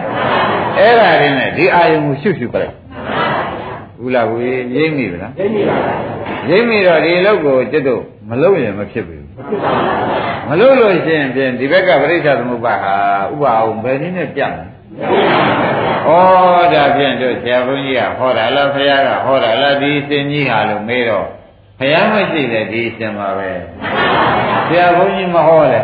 [0.79, 2.75] အဲ့ဒါရင်းနဲ့ဒီအာယုံကိုရှုရှုပြလိုက်
[4.01, 4.43] ဘူးလားဘူး
[4.77, 5.95] ရိမ့်မိဗလားသိပြီပါဗျာ
[6.51, 12.95] ရိမ့်မိတော့ဒီလောက်ကိုကျွတ်တို့မလုပ်ရင်မဖြစ်ဘူးဖြစ်ပါဘူးမလုပ်လို့ရှိရင်ဖြင့်ဒီဘက်ကပရိစ္ဆသမုပ္ပါဟာ
[13.33, 14.65] ဥပအောင်ဘယ်နည်းနဲ့ပြတ်မလဲ
[16.07, 16.11] ဩ
[16.75, 21.27] ဒါဖြင့်တို့ဆရာဘုန်းကြီးကဟောတာလားဖခင်ကဟောတာလားဒီအရှင်ကြီးဟာလို့မေးတော့
[21.79, 23.51] ဖခင်မရှိတဲ့ဒီအရှင်ပါပဲ
[24.69, 25.81] ဆရာဘုန်းကြီးမဟောလဲ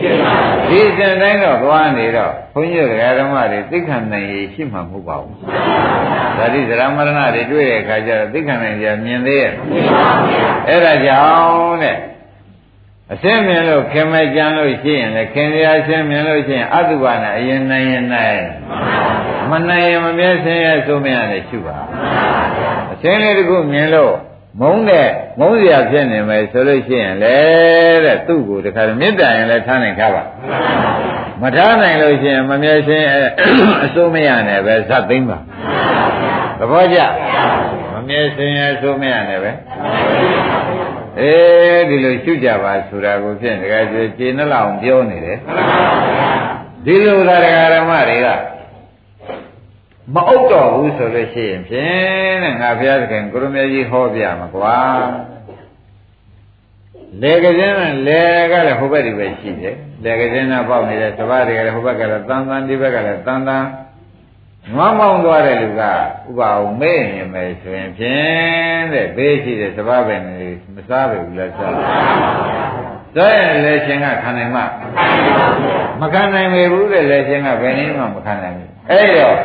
[0.00, 5.36] ဖြစ်ပါဘူးဒီအရှင်တိုင်းတော့သွားနေတော့ဘုန်းကြီးတို့ဓမ္မတွေသိက္ခာနိုင်ရရှိမှမဟုတ်ပါဘူး
[6.38, 9.52] ဒါတိသရမရဏတွေတွေ့တဲ့အခါကျတော့သိက္ခာနိုင်ကြမြင်သေးရဲ့
[10.68, 11.96] အဲ့ဒါကြောင့်တဲ့
[13.12, 18.42] အစင်းမြင်လို့ခင်မဲ့ကြံလို့ရှိရင်လည်းခင်ရအစင်းမြင်လို့ရှိရင်အတုပါနဲ့အရင်နိုင်ရင်နိုင်
[19.50, 21.78] မနိုင်ရင်မမြဲဆင်းရဲဆိုမရနဲ့ရှုပါ
[22.92, 24.14] အစင်းလေးတစ်ခုမြင်လို့
[24.60, 27.36] မုန်းတဲ့မုန်းစရာဖြစ်နေမယ်ဆိုလို့ရှိရင်လေ
[28.04, 30.22] တဲ့သူ့ကိုတခါမေတ္တာရင်လည်းထားနိုင်ထားပါ
[31.42, 33.16] မထားနိုင်လို့ရှိရင်မမြဲဆင်းရဲ
[33.84, 35.38] အစိုးမရနဲ့ပဲဇတ်သိမ့်ပါ
[36.58, 36.98] သဘောကျ
[37.92, 39.50] မမြဲဆင်းရဲအစိုးမရနဲ့ပဲ
[41.20, 45.38] အေးဒီလိုရှုကြပါဆိုတာကိုဖြင့်တကယ်ကျေကျေနှလောက်ပြောနေတယ်
[46.84, 48.28] ဒီလိုသာတရားဓမ္မတွေက
[50.14, 54.78] မအုပ်တော့ဘူးဆိုလို့ရှိရင်ဖြင့်တဲ့ငါဘုရားသခင်ကိုရမေကြီးဟောပြမှာကွာ
[57.22, 63.64] လေကစင်းနဲ့လေကလည်းဟိုဘက်ဒီဘက်ရှိတယ်လေကစင်းနဲ့ပေါက်နေတဲ့သဘာတွေကလည်းဟိုဘက်ကလည်းတန်တန်ဒီဘက်ကလည်းတန်တန်
[64.74, 65.92] နွားမောင်းသွားတဲ့လူကဥ
[66.38, 71.72] ပအောင်မေ့နေမယ်ဆိုရင်ဖြင့်တဲ့ဘေးရှိတဲ့သဘာပဲနေမစားပဲဘူးလားစား
[73.16, 74.62] စားရင်လေရှင်ကခံနိုင်မှ
[76.00, 79.36] မခံနိုင်ပေဘူးတဲ့လေရှင်ကဘယ်နည်းမှမခံနိုင်ဘူးအဲ့တော့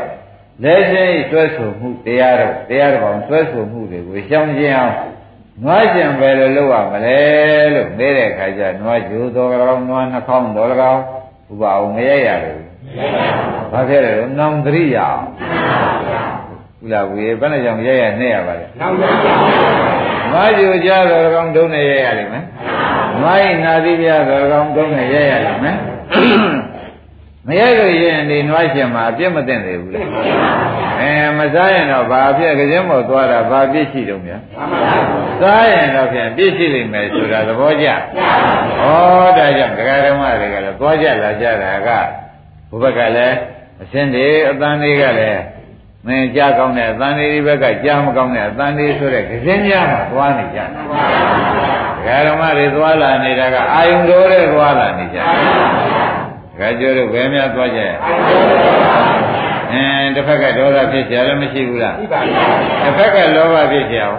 [0.63, 4.93] လေရှင်ဤဆွဲဆိုမှုတရားတော့တရားတော်အောင်ဆွဲဆိုမှုတွေကိုရှောင်ကျင်အောင်
[5.63, 7.19] နွားကျင်ပဲလို့လုပ်ရမလဲ
[7.73, 10.99] လို့မေးတဲ့အခါကျနွားကြိုးတော်ကောင်နွားနှာခေါင်းတော်ကောင်
[11.52, 12.58] ဥပအောင်မရရတယ်
[13.71, 15.08] ဘာဖြစ်လဲလို့နောင်တရိယာ
[16.78, 19.34] ဟုတ်လားဝေဘယ်နဲ့ကြောင့်ရရနဲ့ရပါလဲနောက်ကြပါ
[20.32, 22.43] နွားကြိုကြတော်ကောင်ဒုံနဲ့ရရလိမ့်မယ်
[23.21, 25.78] နွားဤနာသီပြတော်ကောင်ဒုံနဲ့ရရလိမ့်မယ်
[27.48, 30.02] မရလို့ရင်ဒီနွားရှင်မှာအပြစ်မသိသေးဘူးလေ
[31.02, 34.42] အဲမစားရင်တော့ဘာအပြစ်ကစင်းမို့သွားတာဘာပြစ်ရှိတုံးများ
[35.42, 37.94] စားရင်တော့ဖြင့်ပြစ်ရှိလိမ့်မယ်ဆိုတာသဘောကျဩ
[39.38, 41.90] ဒါကြောင့်ဒကာဓမ္မတွေကလည်းသွားကြလာကြတာက
[42.70, 43.36] ဘုဘက်ကလည်း
[43.82, 45.42] အစင်းတွေအတန်တွေကလည်း
[46.06, 50.72] မင်းကြားကောင်းတဲ့အတန်တွေဒီဘက်ကကြားမကောင်းတဲ့အတန်တွေဆိုတဲ့ကစင်းများမှာသွားနေကြတယ်ဒ
[52.06, 56.03] ကာဓမ္မတွေသွားလာနေတာကအာယုံတော်တဲ့သွားလာနေကြတယ်
[56.54, 57.94] ဒကာကျော်တို့ဘယ်များသွားကြရဲ့
[59.74, 62.44] အင်းတစ်ဖက်ကဒေါသဖြစ်ကြလည်းမရှိဘူးလားပြီပါဗျာ
[62.84, 64.18] တစ်ဖက်ကလောဘဖြစ်ကြအောင်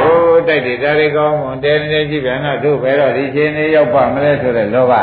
[0.00, 4.94] ဟိုတိုက်တယ်ဒါတွေကောင်းမွန်တဲနေကြည့်ပြန်တော့တို့ဘယ်တော့ဒီချင်းလေးရောက်ပါမလဲဆိုတဲ့လောဘ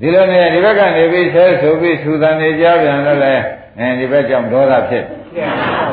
[0.00, 3.34] ဒီလိုနဲ့ဒီဘက်ကနေပြီးဆဲဆိုပြီးထူတန်နေကြပြန်တော့လေ
[3.78, 5.04] အဲဒီဘက်ကြောင့်ဒေါသဖြစ်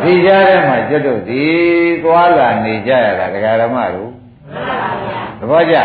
[0.03, 1.43] ဒီကြားထဲမှာကျွတ်တို့ဒီ
[2.03, 4.11] သွားလာနေကြရတာဒကာရမတို့
[5.39, 5.75] သဘောကျ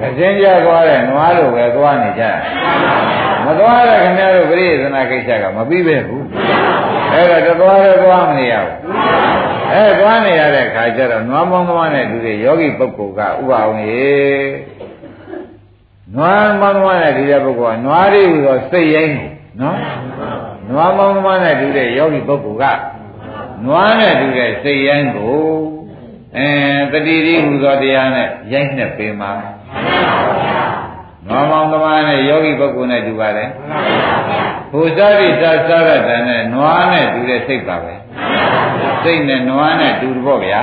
[0.00, 2.32] ကစင်းကြသွားတဲ့နွားလိုပဲသွားနေကြရ
[3.44, 6.24] မသွားတဲ့ခင်ဗျားတို့ပြိဿနာကိစ္စကမပြီးပဲဘူး
[7.12, 8.74] အဲ့တော့တသွားတော့သွားမနေရဘူး
[9.72, 14.10] အဲသွားနေရတဲ့ခါကျတော့နွားမောင်းသမားနဲ့တူတဲ့ယောဂီပုဂ္ဂိုလ်ကဥပအောင်ရေ
[16.16, 19.78] နွားမောင်းသမားနဲ့တူတဲ့ပုဂ္ဂိုလ်ကနွားလေးဟူသောစိတ်ရိုင်းကိုနော်
[20.70, 22.64] နွားမောင်းသမားနဲ့တူတဲ့ယောဂီပုဂ္ဂိုလ်က
[23.66, 25.36] နွားနဲ့တူတဲ့စိတ်ရိုင်းကို
[26.38, 26.50] အဲ
[26.92, 29.30] တတိတိဟူသောတရားနဲ့ရိုက်နှက်ပေးမှာ
[31.28, 33.48] နွားမောင်းသမားနဲ့ယောဂီပုဂ္ဂိုလ်နဲ့တူပါတယ်
[34.72, 37.94] ဟိုစားပြီးစားစားရတဲ့နဲ့နွားနဲ့တူတဲ့စိတ်ပါပဲ
[39.02, 40.60] စိတ်နဲ့နွားနဲ့တူတယ်ပေါ့ဗျာ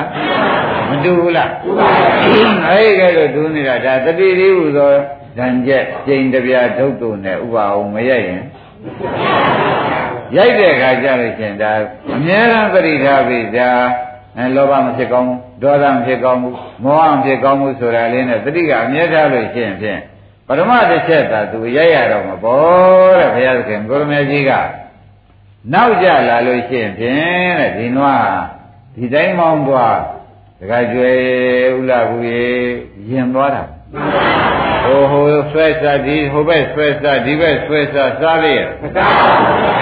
[0.90, 1.50] မတူဘူးလား
[2.70, 4.90] အဲဒီကဲတော့တူနေတာဒါတတိတိဟူသော
[5.38, 8.44] ဓာန်ကျက်ကျိန်တပြားဒုတ်တုနဲ့ဥပအောင်မရိုက်ရင်
[10.36, 11.72] ရိုက်တဲ့အခါကျလို့ရှင်ဒါ
[12.16, 13.70] အများအားပရိထားပြီဒါ
[14.38, 20.00] အဲလောဘမဖြစ်ကောင်းဘူးဒေါသမဖြစ်ကောင်းဘူးမောဟမဖြစ်ကောင်းဘူးဆိုတာလေးနဲ့တတိကအမြဲထားလို့ရှိရင်ဖြင့်
[20.48, 24.52] ပရမတစ်ချက်သာသူရိုက်ရတော့မှာပေါ့တဲ့ဘုရားသခင်ကိုရမေကြီးက
[25.74, 28.28] နောက်ကြလာလို့ရှိရင်ဖြင့်တဲ့ဒီနွား
[28.96, 29.98] ဒီတိုင်းမောင်းသွား
[30.60, 31.18] တခါကျွယ်
[31.80, 32.46] ဥလာဘူးရေ
[33.10, 33.64] ရင်သွားတာ
[34.84, 38.64] ဟိုဟိုဆွဲစားဒီဟိုဘက်ဆွဲစားဒီဘက်ဆွဲစားစားလိုက်ရ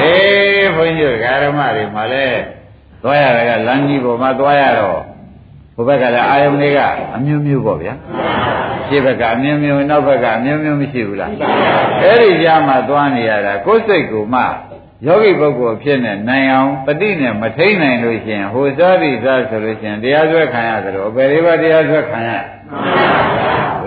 [0.02, 2.28] အေးဘုန်းကြီးဓမ္မတွေမှာလဲ
[3.04, 5.00] သွားရတာကလမ်းကြီးပေါ်မှာသွားရတော့
[5.76, 6.80] ဟိုဘက်ကလည်းအာယုန်တွေက
[7.16, 7.94] အမျိုးမျိုးပေါ့ဗျာ
[8.88, 11.32] ရှေ့ဘက်ကအမျိုးမျိုးနောက်ဘက်ကအမျိုးမျိုးမရှိဘူးလား
[12.02, 14.42] အဲ့ဒီကြားမှာသွားနေရတာကိုယ်စိတ်ကိုမှ
[15.06, 22.44] ယောဂီပုဂ္ဂိုလ်ဖြစ်နေနိုင်အောင်တတိနဲ့မထိန်နိုင်လို့ရှိရင်ဟိုစားပြီးစားဆိုလို့ရှိရင်တရားဆွဲခံရသလိုအပေလေးပါးတရားဆွဲခံရဘယ်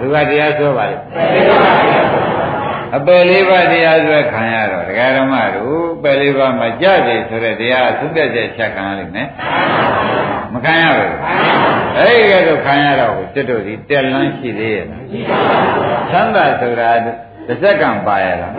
[0.00, 0.96] သူကတရားဆွဲပါလဲ
[2.96, 9.28] အပယ်လေးပါးတရားဆွဲခံရတော့ဒကာဓမ္မတို့ပယ်လေးပါးမကြတယ်ဆိုတဲ့တရားသုတ္တချက်ချက်ခံရလိမ့်မယ်
[10.52, 11.14] မခံရဘူး
[11.98, 15.04] အဲ့ဒီကတော့ခံရတော့စိတ်တို့ဒီတက်လန်းရှိသေးရဲ့လား
[16.10, 17.06] ချမ်းသာဆိုတာတ
[17.52, 18.52] စ်စက္ကန့်ပါရလား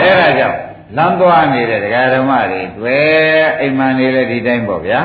[0.00, 0.58] အဲ့ဒါကြောင့်
[0.96, 5.00] လမ်းသွားနေတဲ့ဒကာဓမ္မတွေတွေ့အိမ်မနေလေဒီတိုင်းပေါ့ဗျာ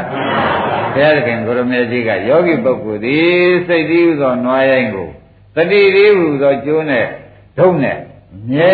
[0.93, 3.17] ဘုရားသခင်ကိုရမေကြီးကယောဂီပုဂ္ဂိုလ်ဒီ
[3.67, 5.10] စိတ်တည်းဟူသောနွားရိုင်းကို
[5.55, 7.05] တတိတည်းဟူသောကျိုးနဲ့
[7.60, 7.97] ဒုံနဲ့
[8.50, 8.74] မြဲ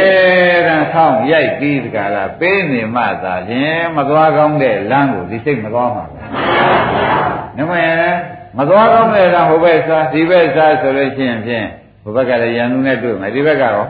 [0.68, 6.06] တမ်းဆောင်းရိုက်ပြီးတကလားပေးနေမှသာဖြင့်မသွားကောင်းတဲ့လမ်းကိုဒီစိတ်မသွားမှာ
[7.58, 7.88] နမယ
[8.58, 11.68] မသွားကောင်းတဲ့လမ်းဟိုဘက်စားဒီဘက်စားဆိုလို့ရှိရင်ဖြင့်
[12.04, 13.86] ဟိုဘက်ကလည်းရန်သူနဲ့တွေ့မယ်ဒီဘက်ကရော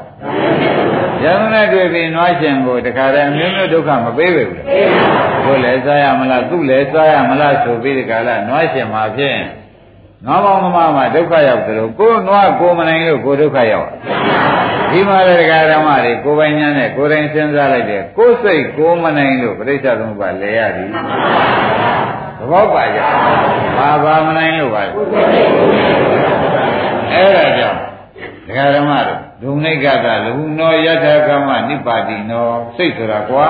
[1.24, 4.66] ရန်သူနဲ့တွေ့ပြီးနွားရှင်ကိုတခါတည်းအမျိုးမျိုးဒုက္ခမပေးပဲဘူး
[5.46, 9.40] ကိုလည်းစားရမလားသူ့လည်းစားရမလားဆိုပြီးတခါလားနွားရှင်မှာဖြင့်
[10.26, 13.90] နွားပေါင်းသမားမှာဒုက္ခရောက်တယ်လို့ကိုယ်နွားကိုမနိုင်လို့ကိုဒုက္ခရောက်
[14.92, 20.90] ဒီမှာလည်းဒကာဓမ္မတွေကိုယ်ပိုင်ညာနဲ့ကိုယ်တိုင်စဉ်းစားလိုက်တယ်ကိုယ်စိတ်ကိုမနိုင်လို့ပြိဿသမုပ္ပါလဲရသည်
[22.40, 23.00] သဘောပါကြ
[23.78, 24.92] ဘာဘာမနိုင်လို့ပါလဲ
[27.14, 27.80] အဲ့ဒါကြောင့်
[28.48, 33.48] ဒကာဓမ္မတို့ဒုနိကကလူနောယထာကမ္မနိပါတိနောစိတ်ဆိုတာကွာ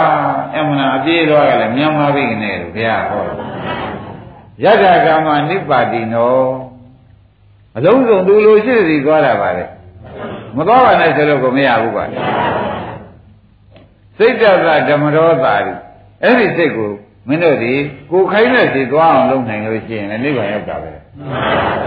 [0.55, 3.23] အမှန်အပြေးတော့ကလည်းမြန်မာပြည်ကနေလို့ဘုရားဟော
[4.63, 6.35] ယထာကမ္မနိပါတိနော
[7.77, 9.65] အလုံးစုံသူလိုရှိသည်သွားတာပါလေ
[10.57, 12.03] မသွားပါနဲ့ဆိုလို့ကိုမရဘူးပါ
[14.17, 15.73] စိတ်တသဓမ္မရောတာဒီ
[16.23, 16.91] အဲ့ဒီစိတ်ကို
[17.27, 17.73] မင်းတို့ဒီ
[18.11, 20.91] ကိုခိုင်းတဲ့စီသွားအောင်လုပ်နိုင်လို့ရှိရင်လည်းနိဗ္ဗာန်ရောက်တာပဲ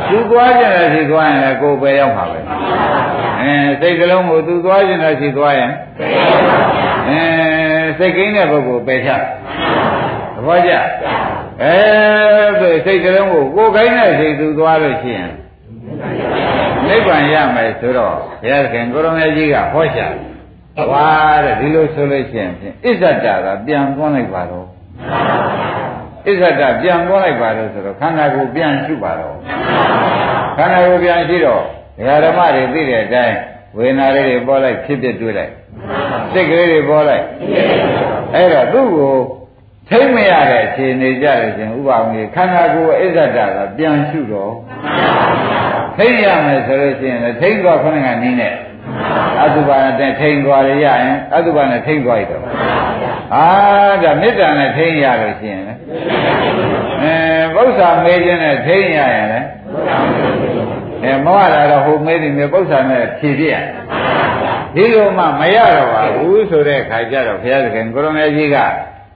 [0.08, 2.40] သူသွားကြတဲ့စီသွားရင်လည်းကိုယ်ပဲရောက်မှာပဲ
[3.40, 5.72] အဲစိတ်ကလုံးကိုသူသွားကြတဲ့စီသွားရင်
[7.08, 7.20] အဲ
[7.98, 9.24] စိတ်ကင်းတဲ့ပုဂ္ဂိုလ်ပဲဖြတ်သ
[10.46, 10.72] ဘောကျ
[11.62, 11.74] အဲ
[12.60, 15.30] ဆိုစိတ်ကလုံးကိုကိုယ်ခိုင်းတဲ့စီသူသွားလို့ရှိရင်
[16.88, 20.12] နိဗ္ဗာန်ရမယ်ဆိုတော့ဘုရားခင်ကိုရမေကြီးကဟောချတယ်
[20.90, 21.06] ဝါ
[21.44, 24.66] တဲ့ဒီလိုဆိုလို့ရှိရင်ဖြင့်အစ္ဆတကပြန်သွန်းလိုက်ပါတော့
[26.28, 29.36] အစ္ဆတပြန်သွန်းလိုက်ပါတော့ဆိုတော့ခန္ဓာကိုယ်ပြန်ရှုပါတော့
[30.58, 31.62] ခန္ဓာကိုယ်ပြန်ရှိတော့
[31.96, 33.36] ဒကာဓမ္မတွေသိတဲ့အတိုင်း
[33.76, 35.52] ဝေဒနာလေးတွေပေါ်လိုက်ဖြစ်ဖြစ်တွေ့လိုက်
[36.32, 37.24] စိတ်ကလေးတွေပေါ်လိုက်
[38.34, 39.14] အဲ့တော့သူ့ကို
[39.90, 44.52] ထိမ့်မရတဲ့အခြေအနေကြလို့ရှင်ဥပအောင်ကြီးခန္ဓာကိုယ်အစ္ဆတကပြန်ရှုတော့
[45.98, 48.54] ထိမ့်ရမယ်ဆိုလို့ရှိရင်လည်းထိမ့်သွားခဏကနည်းနဲ့
[49.42, 52.42] အတုပါနဲ့ထိမ့်သွားရရင်အတုပါနဲ့ထိမ့်သွားရတော့
[53.34, 53.46] အာ
[54.02, 55.74] ဒါမေတ္တာနဲ့ထိမ့်ရလို့ရှိရင်လေ
[57.02, 57.16] အဲ
[57.54, 59.40] ဘုရားမေးခြင်းနဲ့ထိမ့်ရရင်လေ
[61.04, 63.54] အဲမောဟလာတော့ဟိုမေးတယ်မြေပု္ပ္ပာနဲ့ဖြည့်ပြရ
[64.74, 68.56] ဒီလိုမှမရတော့ပါဘူးဆိုတဲ့ခါကျတော့ဘုရားသခင်ကိုရမေကြီးက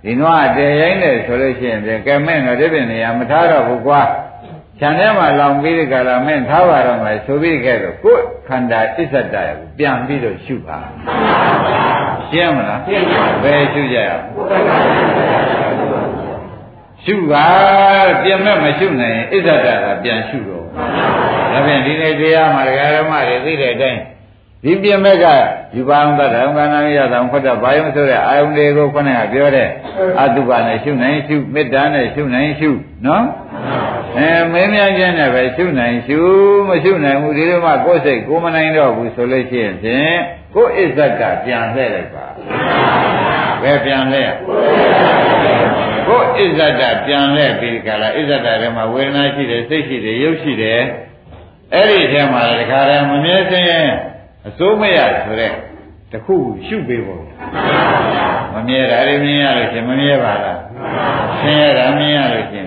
[0.04, 4.02] ဒီနွားတည်ရိုင်းတယ်ဆိုလို့ရှိရင်ကဲမင်းတော့ဒီပြင်နေရာမထားတော့ဘူးကွာ
[4.80, 10.78] ခြံထဲမှာလောင်ပြီးဒီကလာမင်းထားပါတော့မယ်ဆိုပြီးခဲ့တော့ကိုယ်ခန္ဓာအစ္ဆတရကိုပြန်ပြီးတော့ရှုပါ
[12.28, 12.80] ရှင်းမလား
[13.44, 14.10] ဘယ်ရှုကြရ
[17.04, 17.46] ရှုပါ
[18.22, 20.64] ပြင်မဲ့မရှုနိုင်ရင်အစ္ဆတကပြန်ရှုတော့
[21.52, 24.00] ဒါဖြင့်ဒီနေ့တရားမှာဒကာဓမ္မတွေသိတဲ့အတိုင်း
[24.64, 25.26] ဒီပြင်မဲ့က
[25.76, 29.68] ယူပါအောင်တတ်တယ်ကံနာရတာခွတ်တာဘာယုံဆိုတဲ့အာယုန်တွေကိုခုနကပြောတဲ့
[30.20, 32.70] အတုပါနဲ့ရှုနိုင်ရှုမေတ္တာနဲ့ရှုနိုင်ရှု
[33.06, 33.24] နော်
[34.16, 36.18] အဲမင်းများချင်းနဲ့ပဲရှုနိုင်ရှု
[36.68, 40.16] မရှုနိုင်ဘူးဒီလိုမှကိုယ်စိတ်ကိုမနိုင်တော့ဘူးဆိုလို့ရှိရင်ဖြင့်
[40.54, 42.26] ကိုယ်အစ္ဆကပြန်လှည့်လိုက်ပါ
[43.62, 44.32] ဘယ်ပြန်လှည့်
[46.06, 50.80] ကိုယ်အစ္ဆဒပြန်လှည့်ပြီးဒီကလာအစ္ဆဒထဲမှာဝေဒနာရှိတယ်စိတ်ရှိတယ်ရုပ်ရှိတယ်
[51.74, 53.90] အဲ့ဒီထဲမှာတခါတည်းမမြဲစင်းရင်
[54.48, 55.52] အစိုးမရဆိုတဲ့
[56.12, 57.22] တခုရှုပေးဖို့
[58.54, 60.60] မမြဲတာလည်းမြင်ရလို့ရှင်မမြဲပါလား
[61.40, 62.64] ဆင်းရဲတာမြင်ရလို့ရှင်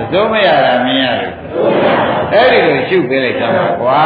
[0.00, 1.34] အစိုးမရတာမြင်ရလို့
[2.32, 4.04] အဲ့ဒီလိုရှုပေးလိုက်ကြမှာကွာ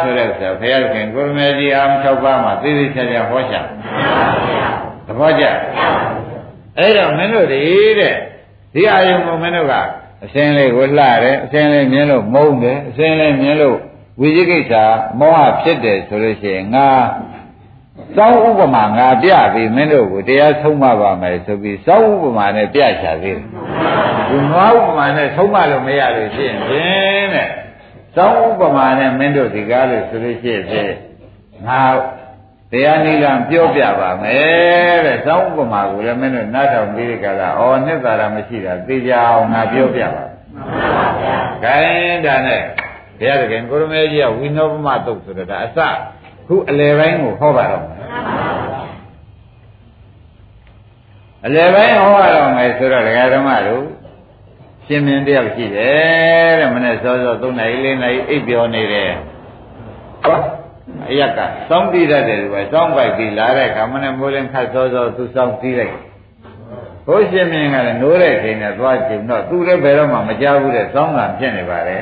[0.00, 3.54] ဆိုတဲ့ဥစ္စာဘုရားခင်ကိုရမေကြီးအာမ၆ပါးမှာသိသိချာချာဟောချ
[5.06, 5.44] သဘောကျ
[6.78, 7.60] အဲ့တော့မင်းတို့တွေ
[7.98, 8.14] တဲ့
[8.74, 9.74] ဒီအာယုံကိုမင်းတို့က
[10.24, 13.78] အစင်းလေးကိုလှတယ်အစင်းလေးမြင်လို့မုန်းတယ်အစင်းလေးမြင်လို့
[14.20, 14.72] ဝိဇိကိစ္စ
[15.18, 16.88] မောဟဖြစ်တယ်ဆိုလို့ရှိရင်ငါ
[18.16, 23.46] သောဥပမာငါပြပြီးမင်းတို့ကိုတရားဆုံးမပါမယ်ဆိုပြီးသောဥပမာနဲ့ပြချသေးတယ်
[24.30, 27.50] ဒီငါဥပမာနဲ့ဆုံးမလို့မရလို့ရှိရင်ဖြင့်တဲ့
[28.16, 30.92] သောဥပမာနဲ့မင်းတို့ဒီကားလို့ဆိုလို့ရှိရင်
[31.66, 31.82] ငါ
[32.72, 40.30] တရားနိလံပြောပြပါမယ်တဲ့သောဥပမာကိုလည်းမင်းတို့နားထောင်ပြီးဒီကလာဩနှစ်သာရမရှိတာသိကြအောင်ငါပြောပြပါမှန်
[40.94, 42.62] ပါဗျာခိုင်းတာနဲ့
[43.18, 45.78] ဘုရားသခင်ကိုရမေကြီးကဝိနောပမတုတ်ဆိုတော့ဒါအစ
[46.46, 48.00] ခုအလယ်ပိုင်းကိုဟောပါတော့မယ်
[51.46, 53.84] အလယ်ပိုင်းဟောရတော့မယ်ဆိုတော့ဒကာဓမ္မတို့
[54.86, 59.12] ရှင်မင်းတယောက်ရှိတယ်တဲ့မနေ့စောစော3နာရီ4နာရီအိပ်ပျော်နေတယ်
[60.24, 60.38] ဟော
[61.10, 65.96] အရက်ကစောင်းတီးတတ်တယ်ဒီပဲစောင်းပိုက်ပြီးလာတဲ့ခါမနဲ့မိုးလင်းခတ်စောစောသူစောင်းတီးလိုက်
[67.06, 71.96] ဘုရှင်မြင်ကလည်းနိုးတဲ့ချိန်နဲ့သွားကြည့်တော့သူလည်းဘယ်တော့မှမကြောက်ဘူးတဲ့စောင်းကံဖြစ်နေပါလေ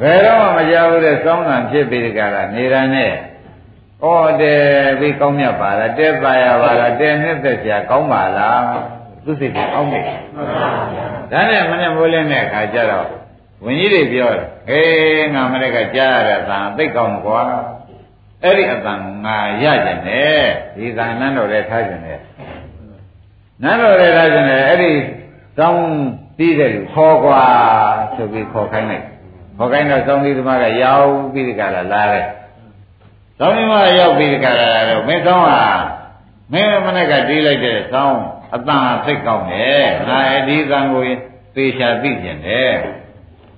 [0.00, 3.12] ဘယ်တော့မှမကြောက်ဘူးတဲ့စောင်းကံဖြစ်ပြီးဒီကလာနေရနဲ့
[4.02, 4.06] ဩ
[4.40, 4.62] တယ်
[4.98, 8.62] ပြီးကောင်းမြတ်ပါလားတဲပါရပါလားတဲနှစ်သက်ဆရာကောင်းပါလား
[9.24, 10.00] သူစိတ်ကအောင်းနေ
[11.30, 13.06] ဒါနဲ့မနဲ့မိုးလင်းတဲ့အခါကျတော့
[13.64, 17.42] ဝင်းကြီးတွေပြောတယ်အေးငါမနေ့ကကြားရတဲ့အသံသိကောင်းကွာ
[18.42, 20.42] အဲ့ဒီအသံငါရကြတယ်
[20.76, 22.20] ဒီသံနန်းတော်လည်းထားကြတယ်
[23.62, 24.92] နန်းတော်လည်းထားကြတယ်အဲ့ဒီ
[25.58, 25.82] တောင်း
[26.36, 27.42] ပြီးတဲ့လူခေါ်ကွာ
[28.14, 29.04] ဆိုပြီးခေါ်ခိုင်းလိုက်
[29.58, 32.26] ခေါ်ခိုင်းတော့သောင်းသီးသမားကရောက်ပြီးဒီကလာလာတယ်
[33.40, 35.62] သောင်းသီးသမားရောက်ပြီးဒီကလာလာတော့မင်းသောင်းဟာ
[36.52, 38.18] မင်းမနေ့ကတီးလိုက်တဲ့သောင်း
[38.54, 41.02] အတန်သိကောင်းတယ်ငါအဲ့ဒီသံကို
[41.56, 42.74] သေချာသိကျင်တယ်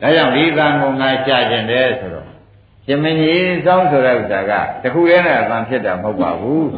[0.00, 2.28] ဒါကြောင့်ဒီသံကိုငါရှာကျင်တယ်ဆိုတော့
[2.86, 6.68] ရှင်မင်းကြီးစောင်းဆိုတဲ့ဥစ္စာကတခုရဲနဲ့အတန်ဖြစ်တာမဟုတ်ပါဘူး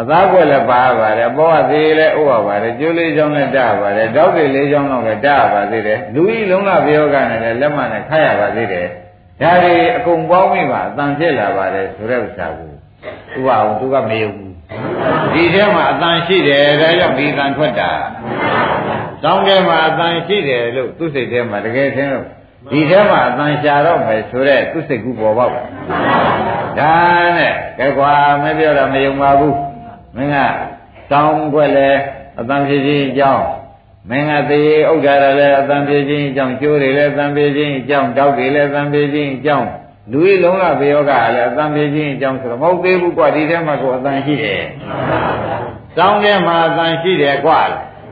[0.00, 8.86] အသားကွက်လည်းပါပါတယ်ဘောကသေးလည်းဥပါပါတယ်ကျိုးလေးချောင်းလည်းတပါတယ်တောက်တွေလေးချောင်းတော့လည်းတပါသေးတယ်လူကြီးလုံးလာပြောကနဲ့လည်းလက်မနဲ့ခတ်ရပါသေးတယ်
[9.40, 12.70] ဒါတွေအကုန်ပေါင်းမိပါအတန်ဖြစ်လာပါတယ်ဆိုတဲ့ဥစ္စာကို
[13.38, 14.52] ဥပအောင်သူကမယုံဘူး
[15.34, 17.90] ဒီထဲမှာအတန်ရှိတယ်ဒါကြောင့်ဒီအတန်ထွက်တာ
[19.24, 22.24] တောင်းထဲမှာအတန်ရှိတယ်လို့သူ့စိတ်ထဲမှာတကယ်ထင်လို့
[22.72, 25.52] ဒီထဲမှာအတန်ရှာတော့မယ်ဆိုတော့သူ့စိတ်ကူပေါ်ပေါက်
[26.78, 26.94] ဒါ
[27.36, 29.56] နဲ့ကဲကွာမပြောတာမယုံပါဘူး
[30.16, 30.36] မင်းက
[31.12, 31.90] တောင်းွက်လဲ
[32.38, 33.44] အတန်ဖြစ်ခြင်းအကြောင်း
[34.10, 39.68] မင်းကသေဥဒ္ဒါရလဲအတန်ဖြစ်ခြင်းအကြောင်းကျိုးတွေလဲအတန်ဖြစ်ခြင်းအကြောင်းတောက်တွေလဲအတန်ဖြစ်ခြင်းအကြောင်း
[40.12, 44.62] လူကြီးလုံးလာဘေယောကလည်းအတန်ဖြစ်ခြင်းအကြောင်းဆိုတော့မဟုတ်သေးဘူးကွာဒီထဲမှာကိုအတန်ရှိတယ်။
[45.98, 47.60] တောင်းထဲမှာအတန်ရှိတယ်ကွာ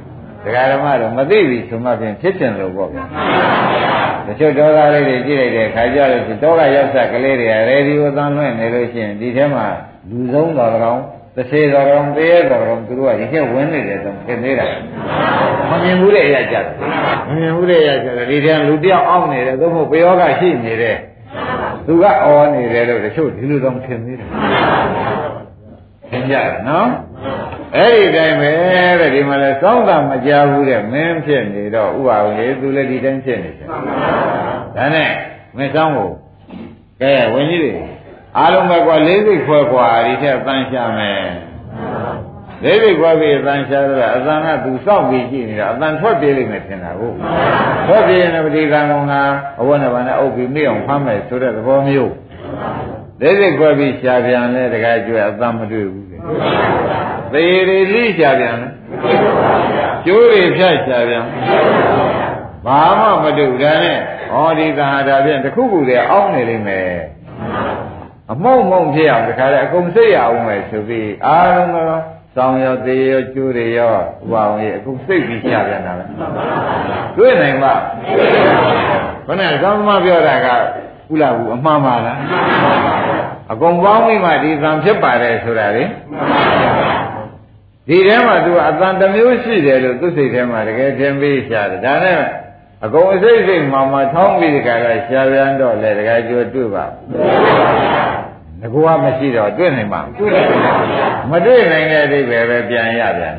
[0.44, 3.04] ။ဒကာဓမ္မတော့မသိပြီဆိုမှဖြင့်ဖြစ်ချင်လို့ပေါ့ဗျာ။
[4.26, 9.66] တချို့ဒေါသလေးတွေကြည့်လိုက်တဲ့ခါကြလို့ဒေါကရောက်ဆက်ကလေးတွေကရေဒီယိုသံလွှင့်နေလို့ရှိရင်ဒီထဲမှာ
[10.10, 11.00] လူဆုံးတော်ကောင်
[11.36, 14.66] တစ်စေတော်ကောင်သေးရတော်ကောင်သူတို့ကဒီထဲဝင်နေတယ်ဆိုဖြစ်သေးတာ
[15.70, 16.64] မမြင်ဘူးတဲ့အရာကြတယ်
[17.28, 20.96] မမြင်ဘူးတဲ့အရာကြတယ်ဒီထဲလူတယောက်အောင့်နေတယ်သို့မဟုတ်ဘယောကရှိနေတယ်
[21.86, 24.28] သူကအော်နေတယ်လို့တချို့ဒီလိုတော့ထင်သေးတယ်
[26.10, 26.36] သင်ကြ
[26.68, 26.88] နော်
[27.76, 28.50] အဲ့ဒီတိုင်းပဲ
[29.00, 33.66] တဲ့ဒီမှာလဲစောင်းတာမကြဘူးတဲ့မင်းဖြစ်နေတော့ဥပါဝင်လေသူလည်းဒီတိုင်းဖြစ်နေတယ်
[34.76, 35.10] ဒါနဲ့
[35.56, 36.10] မင်းစောင်းကို
[37.00, 37.72] ကဲဝင်းကြီးတွေ
[38.38, 41.26] အားလုံးပဲကွာလေးစိတ်ခွဲကွာဒီထက်ပန်းရှာမယ်
[42.64, 47.12] လေးစိတ်ခွဲပြီးပန်းရှာတော့အသံကသူစောင့်ပြီးကြည့်နေတာအသံထွက်ပြေးလိမ့်မယ်ထင်တာကို
[47.86, 49.14] ထွက်ပြေးရင်ပဋိကံကောင်က
[49.60, 52.12] အဝဏ္ဏဘာနဲ့အုပ်ပြီးမိအောင်ဖမ်းမယ်ဆိုတဲ့သဘောမျိုး
[53.20, 56.18] လေးစိတ်ခွဲပြီးရှာပြန်လဲတခါကျွဲအသံမတွေ့ဘူးလေ
[57.32, 58.68] သေရီလိရှာပြန်လဲ
[60.06, 61.24] ကျိုးတွေဖြတ်ရှာပြန်
[62.66, 63.98] ဘာမှမတွေ့ဘူးဒါနဲ့
[64.32, 66.94] ဟောဒီသဟာတာပြန်တစ်ခုခုတည်းအောင်းနေလိမ့်မယ်
[68.32, 71.86] အမုံမုံဖြစ်အောင်တခါလေအကုန်စိတ်ရအောင်မယ်ဆိုပြီးအားလုံးသော
[72.34, 73.98] ဆောင်းရောသေးရောကျိုးတွေရောဥ
[74.30, 76.04] ပအောင်ကြီးအကုန်စိတ်ပြီးရှာပြန်တာပဲ
[77.16, 77.74] တွေ့နိုင်ပါ
[79.26, 80.48] ဘယ်နဲ့ကောင်းသမားပြောတာက
[81.08, 82.18] ကုလဘူးအမှန်ပါလား
[83.52, 85.84] အကုန်ပေါင်းပြီးမှဒီသံဖြစ်ပါတယ်ဆိုတာလေ
[87.88, 92.18] ဒီထဲမှာသူကအတန်တစ်မျိုးရှိတယ်လို့သူစိတ်ထဲမှာတကယ်ထင်ပြီးရှာတယ်ဒါနဲ့
[92.84, 96.84] အကုန်အစိတ်စိတ်မှမှထောင်းပြီးဒီကရရှာပြန်တော့လေတကယ်ကြိုးတွေ့ပါ
[98.60, 100.00] ငကူကမရှိတော့တွေ့နိုင်ပါ
[101.30, 103.34] မတွေ့နိုင်တဲ့အဓိပ္ပာယ်ပဲပြန်ရပြန်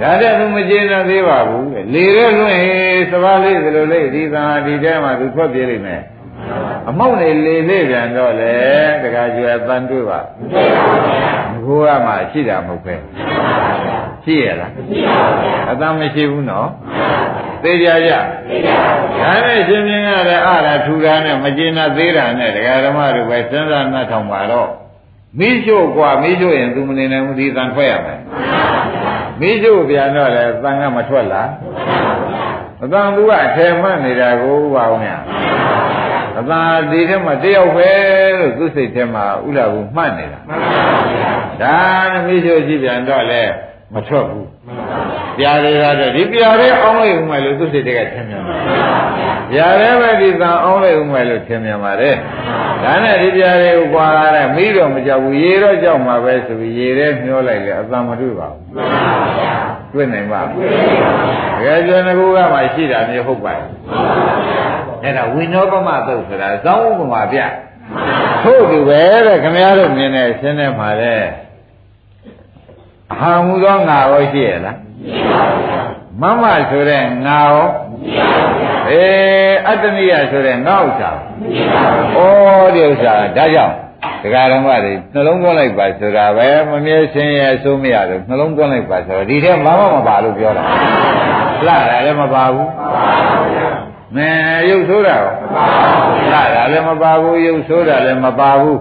[0.00, 6.02] ဒါတဲ့သူမကျေနပ်သေးပါဘူးလေရဲလွင့်ဟေးစပါးလေးဒီလိုလေးဒီသာဒီထဲမှာသူထွက်ပြေးလိမ့်မယ်
[6.88, 8.54] အမောက်နေလေလေးပြန်တော့လေ
[9.02, 10.20] တခါကျွယ်ပန်းတွေ့ပါ
[11.52, 12.94] ငကူကမှရှိတာမဟုတ်ပဲ
[14.24, 16.68] ရှိရလားမရှိပါဘူးအတမ်းမရှိဘူးနော်
[17.63, 18.11] သိကြကြ
[18.49, 24.69] သိကြပါဘူးဒါနဲ့ရှင်မြင်ရတဲ့အားရထူတာနဲ့မကျေနပ်သေးတာနဲ့ဒကာဓမ္မတို့ပဲစဉ်းစားနှတ်ထောင်ပါတော့
[25.39, 28.19] မိရှို့กว่าမိရှို့ရင်သူမနေနိုင်ဘူးဒီတန်ထွက်ရမယ်
[29.39, 31.49] မိရှို့ပြန်တော့လေတန်ကမထွက်လား
[32.83, 35.21] အတန်သူကအထယ်မှတ်နေတာကိုဥပါအောင်များ
[36.39, 37.89] အသာဒီထဲမှာတယောက်ပဲ
[38.39, 40.39] လို့သူစိတ်ထဲမှာဥလာဘူးမှတ်နေတာ
[41.61, 41.77] ဒါ
[42.11, 43.43] နဲ့မိရှို့ကြည့်ပြန်တော့လေ
[43.92, 44.48] မထွက်ဘူး
[45.38, 48.56] ပြားတွေကတော့ဒီပြားတွေအောင်းလိုက်ဦးမယ်လို့သူစိတ်တွေကထင်မြင်ပါ
[49.50, 52.16] ပြားတွေပဲဒီသံအောင်းလိုက်ဦးမယ်လို့ထင်မြင်ပါတယ်
[52.82, 58.64] ဒါနဲ့ဒီပြားတွေကိုကွာရတဲ့မိတော့မကြောက်ဘူးရေတော့ကြောက်မှာပဲဆိုပြီးရေထဲမျောလိုက်လေအသံမတွေ့ပါဘူး
[59.92, 63.58] တွေ့နိုင်ပါဘူးတကယ်ကျွန်းကူကမှရှိတာမျိုးဟုတ်ပါ့
[65.02, 67.38] အဲ့ဒါဝိနောပမသုတ်ဆိုတာဇောင်းဥပမာပြ
[68.42, 71.22] ထို့တူပဲတဲ့ခမည်းတော်မြင်တဲ့ရှင်းတဲ့မှာတဲ့
[73.12, 74.76] အာမူသောငါရောရှိရလား
[76.20, 77.68] မမဆိုတဲ့ငါရော
[78.88, 81.10] အေးအတ္တနိယဆိုတဲ့ငါဥစ္စာ
[82.14, 82.18] ဩ
[82.74, 83.74] ဒီဥစ္စာဒါကြောင့်
[84.22, 90.64] တရားဓမ္မတွေနှလုံးသွင်းလိုက်ပါဆိုတာပဲမမြဲဆင်းရဲအစိုးမရလို့နှလုံးသွင်းလိုက်ပါဆိုတော့ဒီထဲဘာမှမပါလို့ပြောတာ
[91.66, 92.70] လှတာလည်းမပါဘူး
[94.16, 95.32] မင်းရုပ်ဆိုးတာရော
[96.32, 98.78] လှတာလည်းမပါဘူးရုပ်ဆိုးတာလည်းမပါဘူး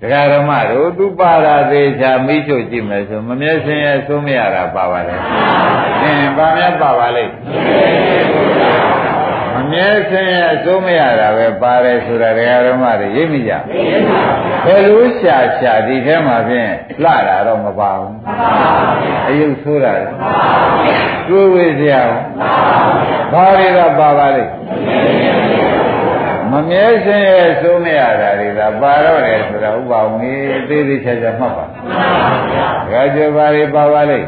[0.00, 5.16] တရားဓမ္မတို့သူပါရာသေးချာမိချုပ်ကြည့်မယ်ဆိုမမြဲဆင်းရဲဆုံးမရတာပါပါလေ
[6.02, 7.32] အင်းဗာများပါပါလိမ့်
[9.54, 13.52] မမြဲဆင်းရဲအစိုးမရတာပဲပါတယ်ဆိုတာတရားဓမ္မတွေရိပ်မိကြ
[14.64, 16.70] ဘယ်လိုရှာရှာဒီထဲမှာဖြင့်
[17.02, 18.12] လှတာတော့မပါဘူး
[19.28, 20.08] အယုတ်ဆိုးတာလေ
[21.28, 22.02] တွေးဝေးစရာ
[23.32, 24.50] ဘာတွေကပါပါလိမ့်
[26.56, 34.26] မမြဲစင်းရဲ့စိုးမရတာတွေကပါတော့တယ်ဆိုတာဥပအောင်ကြီးသေးသေးချာချာမှတ်ပါမှန်ပါဗျာဒါကြောပါတွေပါပါလိမ့်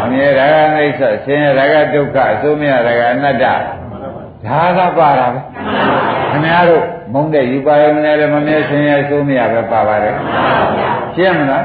[0.00, 5.40] မမြဲတာကအိဋ္ဌဆင်းရဲတာကဒုက္ခအစိုးမရတာကအနတ္တဒါကပါတာပဲ
[6.30, 10.14] ခင်ဗျားတို့မုန်းတဲ့ယူပါယုံနဲ့လည်းမမြဲစင်းရဲစိုးမရပဲပါပါတယ်
[11.16, 11.64] ရှင်းမလား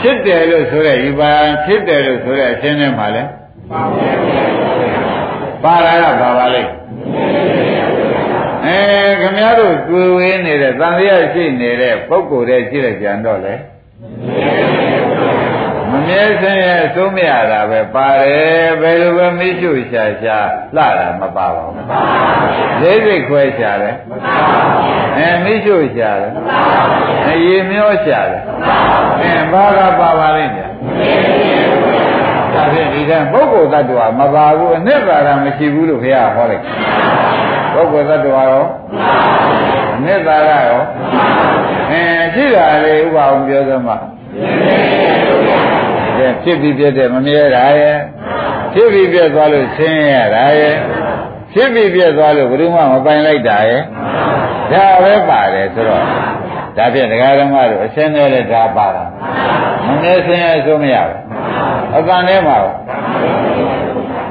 [0.00, 1.30] ဖြစ်တယ်လို့ဆိုတဲ့ယူပါ
[1.64, 3.22] ဖြစ်တယ်လို့ဆိုတဲ့အရှင်းထဲမှာလဲ
[5.64, 6.70] ပါတာကပါပါလိမ့်
[8.66, 8.78] အဲ
[9.20, 13.54] ခင်ဗျားတို့တွေ့ဝေးနေတဲ့တန်လျာရှိနေတဲ့ပုံကိုယ်တည်းရှိတဲ့ကြံတော့လေ
[15.90, 20.38] မမြဲစင်းရဲ့သုံးမရတာပဲပါတယ်ဘယ်လိုပဲမိရှုရှာရှာ
[20.76, 21.74] လှတာမပါပါဘူး
[22.82, 23.94] လေးစိတ်ခွဲရှာတယ်
[25.18, 26.32] အဲမိရှုရှာတယ်
[27.28, 28.42] အရေမျောရှာတယ်
[29.22, 30.70] အဲဘာကပါပါလိမ့်မယ်
[32.54, 36.64] ဒါဖြင့်ဒီတန်းပုဂ္ဂိုလ်တ attva မပါဘူးအနှစ်သာရမရှိဘူးလို့ဘုရားဟောလိုက်
[37.78, 38.64] ပုဂ္ဂိုလ်သတ္တဝါရော
[39.94, 40.80] အနိတ္တရရော
[41.90, 42.02] အဲ
[42.34, 43.96] ရှိတာလေဥပအောင်ပြောသမှာ
[46.42, 47.98] ဖြစ်ပြီးပြည့်တဲ့မမြဲတာရဲ့
[48.72, 50.76] ဖြစ်ပြီးပြည့်သွားလို့ဆင်းရဲတာရဲ့
[51.52, 53.82] ဖြစ်ပြီးပြည့်သွားလို့ဘယ်သူမှမပိုင်လိုက်တာရဲ့
[54.72, 56.02] ဒါပဲပါတယ်ဆိုတော့
[56.76, 59.04] ဒါဖြင့်ဒကာဓမ္မတို့အရှင်းနဲ့လည်းဒါပါတာ
[59.86, 61.20] မမြဲဆင်းရဲဆိုမရဘူး
[61.96, 62.72] အကံထဲမှာရော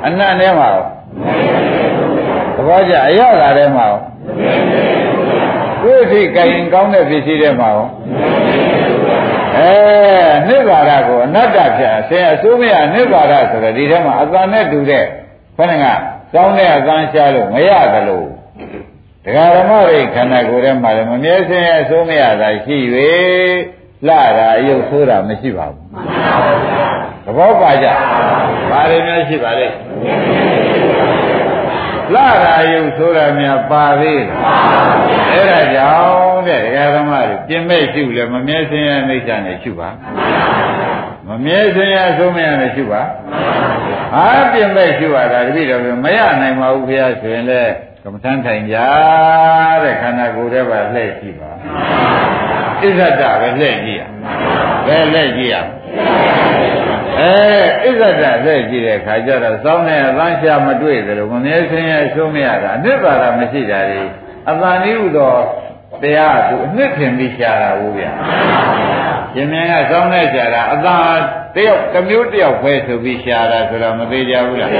[0.06, 1.66] အနတ်ထဲမှာရောသ
[2.68, 3.99] ဘောကျအရသာထဲမှာရော
[5.84, 7.88] ကိုယ်ထိကင်ကောင်းတဲ့ပစ္စည်းထဲမှာရော
[9.57, 9.72] အဲ
[10.47, 15.03] နိဗ္ဗာန်ကိုအနတ္တဖြစ်အရှင်အစိုးမရနိဗ္ဗာန်ဆိုတော့ဒီထဲမှာအတန်နဲ့တူတဲ့
[15.57, 15.86] ခဏက
[16.34, 18.24] ကောင်းတဲ့အကန်းရှားလို့မရသလို
[19.26, 22.78] တရားဓမ္မတွေခန္ဓာကိုယ်ထဲမှာလည်းမမြဲစင်းရဲ့အစိုးမရတာရှိ၍
[24.07, 25.84] လှတာအယုတ်ဆိုးတာမရှိပါဘူး
[27.26, 27.88] သဘောပါကြ
[28.72, 29.68] ဘာတွေများရှိပါလဲ
[32.14, 34.24] လှတာယုတ်ဆိုတာများပါသေး
[35.32, 39.89] တယ်အဲ့ဒါကြောင့်တဲ့ဒကာဓမ္မတွေပြင်မဲ့ရှုလဲမမြဲစင်းရအိဋ္ဌာနဲ့ရှုပါ
[41.28, 43.01] မမြဲစင်းရဆုံးမရနဲ့ရှုပါ
[44.14, 47.64] ဟာပြင်မဲ့ရှုရတာတပိတော့မရနိုင်ပါဘူးဘုရားဆိုရင်လေ
[48.03, 48.78] ကမ္မထမ်းထိုင်ကြ
[49.84, 54.03] တဲ့ခန္ဓာကိုယ်ထဲပါလှည့်ရှိပါဣဇဒပဲလှည့်ကြည့်ရ
[54.88, 55.55] ဘယ်လှည့်ကြည့်ရ
[57.20, 64.01] အဲဣဇဒလှည့်ကြည့်တဲ့ခါကျတော့စောင်းနဲ့အသန်းရှာမတွေ့သလိုမမြဲစင်းရဆုံးမရတာအနစ်ပါဒမရှိတာလေ
[64.49, 65.36] အတန်ဤဥသော
[66.01, 68.12] တရားသူအနှစ်ထင်ပြီးရှာတာဘူးဗျာ
[69.34, 70.97] ရှင်မင်းကစောင်းနဲ့ရှာတာအသာ
[71.55, 74.72] တယောက်တစ်မျိုးတယောက်ပဲဆိုပြီးရှာတာဆိုတော့မသေးကြဘူးလား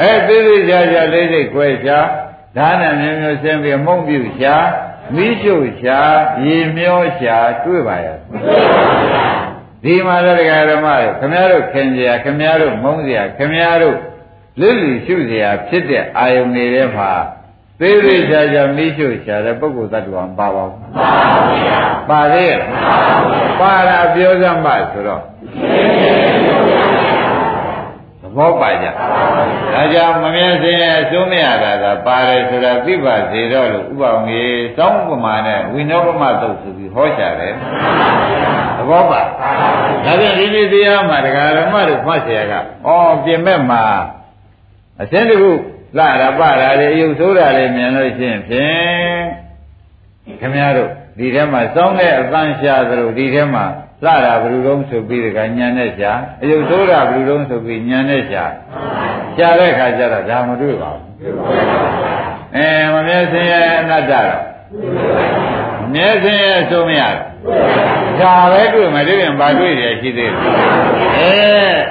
[0.00, 1.98] အဲသေးသေးရှာရှာလေးစိတ်ခွဲရှာ
[2.56, 4.54] ဒါနဲ့မျိုးမျိုးဆင်းပြီးမုံပြုရှာ
[5.14, 5.98] မိရှုရှာ
[6.44, 8.18] ရေမျောရှာတွေ့ပါရဲ့
[9.82, 13.96] ဒီမှာလည်းတရားဓမ္မတွေခမည်းတော်ခင်စရာခမည်းတော်မုန်းစရာခမည်းတော်
[14.60, 17.10] လွတ်လည်ရှုစရာဖြစ်တဲ့အာယုန်တွေထဲမှာ
[17.80, 22.60] သေးသေးချာချာမိရှုရှာတဲ့ပုဂ္ဂိုလ်သတ္တဝါမပါပါဘူးပါပါဘုရားပါသေးရဲ့
[23.60, 25.22] ပါတာပြောစမ်းပါဆိုတော့
[28.20, 28.86] သဘောပါကြ
[29.74, 39.21] ဒါကြောင့်မမြဲစင်ရဲ့အစိုးမရတာကပါတယ်ဆိုတာပြပါစေတော့လို့ဥပအောင်ကြီးတောင်းပမာနဲ့ဝိနောပမသုတ်ဆိုပြီးဟောချတယ်သ ဘောပါ
[40.05, 42.89] ဒါပြန်ဒီနေ့တရားမှာတရားဓမ္မတို့ဖတ်เสียကဩ
[43.25, 43.83] ပြင်မဲ့မှာ
[45.01, 45.51] အစင်းတခု
[45.97, 53.65] လာရပတာလေအယုဆိုးတာလေမြင်လို့ရှိရင်ဖြင့်ခင်ဗျားတို့ဒီထဲမှာစောင်းတဲ့အပန်းရှာသလိုဒီထဲမှာ
[54.05, 58.43] လာတာဘယ်လိုလုံးဆိုပြီးတကညံနဲ့ရှာအယုဆိုးတာဘယ်လိုလုံးဆိုပြီးညံနဲ့ရှာ
[59.35, 61.03] ရှာတဲ့ခါကျတော့ဒါမတွေ့ပါဘူး
[62.55, 64.41] အဲမမြဲစင်ရဲ့အနတ္တတော့
[65.81, 67.01] မမြဲစင်ရဲ့ဆိုမရ
[68.20, 70.32] ဒါပဲတွေ့မယ်ဒီပြင်ဘာတွေ့ရရှိသေးတယ်
[71.18, 71.32] အဲ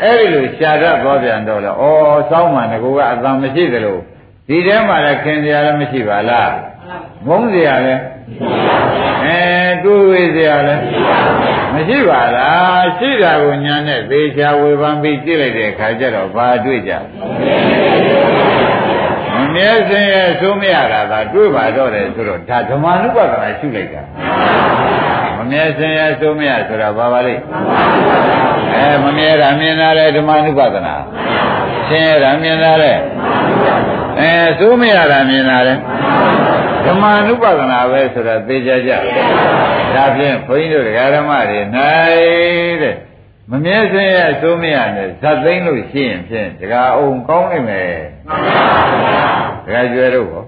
[0.03, 1.83] အဲ့ဒီလိုရှာတတ်သွားပြန်တော့လေဩ
[2.29, 3.97] စောင်းမှငကိုကအတန်မရှိသလို
[4.47, 6.53] ဒီထဲမှာလည်းခင်စရာလည်းမရှိပါလား
[7.27, 8.01] မုန်းစရာလည်း
[9.25, 9.39] အဲ
[9.83, 10.83] တွေးဝေးစရာလည်း
[11.73, 16.91] မရှိပါလားရှိတာကိုညာနဲ့သေချာဝေဖန်ပြီးကြည့်လိုက်တဲ့အခါကျတော့ဘာတွေ့ကြ
[19.33, 24.01] မမြဲစင်းရဲ့သိုးမရတာကတွေးပါတော့တယ်ဆိုတော့ဒါဓမ္မနုပဒနာရှုလိုက်တာ
[25.37, 27.41] မမြဲစင်းရဲ့သိုးမရဆိုတာဘာပါလိမ့်
[28.75, 30.95] အဲမမြဲတာမြင်တာလေဓမ္မနုပဒနာ
[31.87, 32.93] ဆင်းရဲတာမြင်တာလေ
[34.19, 35.73] အဲသိုးမရတာမြင်တာလေ
[36.85, 38.91] ဓမ္မနုပဒနာပဲဆိုတာသိကြကြ
[39.95, 40.85] ဒါဖြင့်ဘုန်းကြီးတို့
[41.15, 41.59] ဓမ္မတွေ၌
[42.81, 42.95] တဲ့
[43.51, 47.97] မမြဲစင်းရဲ့အစိုးမရနဲ့ဇတ်သိမ့်လို့ရှိရင်ဖြင့်ဒကာအောင်ကောင်းနိုင်မယ်
[49.65, 50.43] ဒကာကျွဲတို့ဟော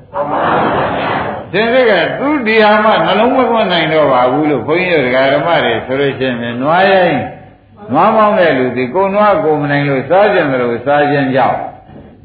[1.53, 7.21] သင်တွေကသူဒီဟာမှနှလုံးမသွင်းနိုင်တော့ပါဘူးလို့ဘုန်းကြီးတို့ဒကာဓမ္မတွေဆိုလို့ရှိရင်နွားရိုင်း
[7.91, 11.59] နွားမောင်းတဲ့လူဒီကိုနွားကိုမနိုင်လို့စားကြတယ်လို့စားခြင်းကြောင့်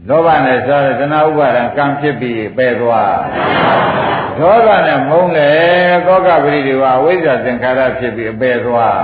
[0.08, 3.16] လောဘနဲ့စားတဲ့တဏှာဥပါဒံကံဖြစ်ပြီးပယ်သွား
[4.38, 5.50] ဒေါသနဲ့မုန်းလေ
[6.06, 9.00] သောကပရိဒီဝအဝိဇ္ဇာသင်္ခါရဖြစ်ပြီးအပယ်သွား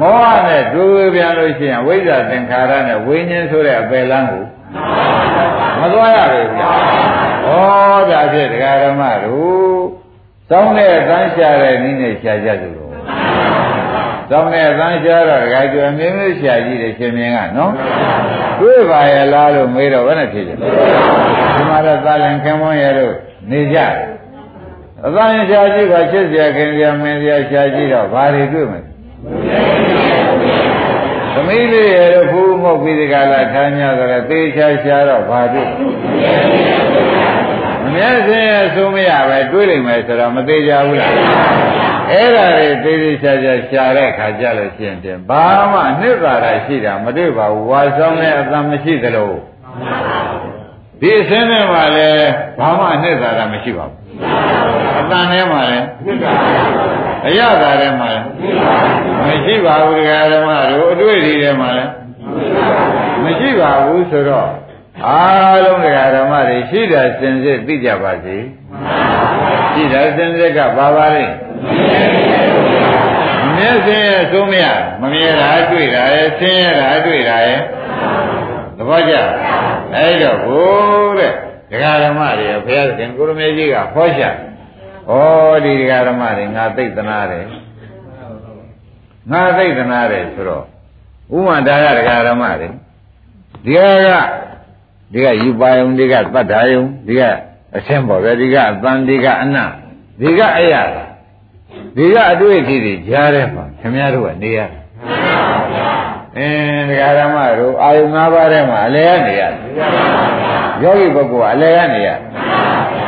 [0.00, 4.44] မောဟနဲ့ဒွေဝေပြန်လို့ရှိရင်ဝိဇ္ဇာသင်္ခါရနဲ့ဝိညာဉ်ဆိုတဲ့အပယ်လမ်းကို
[5.80, 7.01] မသွားရဘူးဗျာ
[7.46, 7.52] ဩ
[8.10, 9.82] ဒါဖြစ်ဒကာဓမ္မတို့
[10.48, 12.92] စောင်းတဲ့အတန်းရှာတဲ့နည်းနဲ့ရှာကြကြလို့
[14.30, 17.72] စောင်းတဲ့အတန်းရှာတော့ဒကာကျော်မြင်းမျိုးရှာကြည့်တယ်ရှင်မြင်းကနော်
[18.60, 20.68] တွေ့ပါရဲ့လားလို့မေးတော့ဘယ်နဲ့ဖြစ်ကြလဲ
[21.56, 23.14] ဒီမှာတော့သာလင်ခင်မွန်းရဲ့လို့
[23.50, 23.92] နေကြတယ်
[25.04, 28.80] အတန်းရှာကြည့်ပါချစ်စရာခင်စရာမင်းစရာရှာကြည့်တော့ဘာတွေတွေ့မလဲ
[31.34, 35.68] သမီးလေးရဲ့တော့ဖူးငုတ်ပြီးဒီကလာထား냐ဆိုတော့သေချာရှာတော့ဘာတွေ့
[37.92, 41.12] မမြဲစင်းရဲ့ဆိုမရပဲတွေးလိမ့်မယ်ဆိုတော့မသေးကြဘူးလား
[42.10, 49.32] အဲ့ဒါတွေသေသေးချာချာရှာတဲ့ခါကြလို့ရှိရင်ပြင်ဘာမှအနှစ်သာရရှိတာမတွေ့ပါဘူးဝါဆောင်တဲ့အတန်မရှိသလို
[51.00, 52.28] ဒီအစင်းထဲမှာလည်း
[52.58, 53.98] ဘာမှအနှစ်သာရမရှိပါဘူး
[55.00, 55.86] အတန်ထဲမှာလည်း
[57.26, 58.26] အရသာထဲမှာလည်း
[59.26, 61.90] မရှိပါဘူးတရားဓမ္မတို့အတွေ့အထိထဲမှာလည်း
[63.24, 64.48] မရှိပါဘူးဆိုတော့
[65.08, 68.36] အားလုံးတရားဓမ္မတွေရှိတာစင်စစ်သိကြပါစေ
[69.72, 71.24] ရှိတာစင်စစ်ကဘာပါလဲ
[73.56, 74.64] မျက်စင်းရဲ့သုံးမရ
[75.02, 77.60] မမြဲတာတွေ့တာရဲ့ဆင်းရဲတာတွေ့တာရဲ့
[78.76, 79.14] သဘောကျ
[79.94, 81.32] အဲ့တော့ဘိုးတဲ့
[81.70, 84.30] ဒကာဓမ္မတွေဘုရားသခင်ကိုရမေကြီးကဟောရှာ
[85.10, 85.12] ဩ
[85.64, 87.44] ဒီဒကာဓမ္မတွေငါသိသနာတယ်
[89.32, 90.64] ငါသိသနာတယ်ဆိုတော့
[91.36, 92.68] ဥမ္မာဒါရဒကာဓမ္မတွေ
[93.64, 93.80] ဒီက
[95.12, 97.22] ဒီကယူပါယုံဒီကတတ်တာယုံဒီက
[97.76, 99.56] အဆင်းပေါ်ပဲဒီကအတန်ဒီကအန
[100.20, 100.82] ဒီကအရာ
[101.96, 104.82] ဒီကအတွေ့အထိတွေကြားထဲမှာခင်ဗျားတို့ကနေရတယ်
[106.38, 109.62] အင်းဒကာဓမ္မတို့အာယု၅ပါးထဲမှာအလဲကနေရတယ်
[110.82, 112.18] ယောဂီပုဂ္ဂိုလ်ကအလဲကနေရတယ်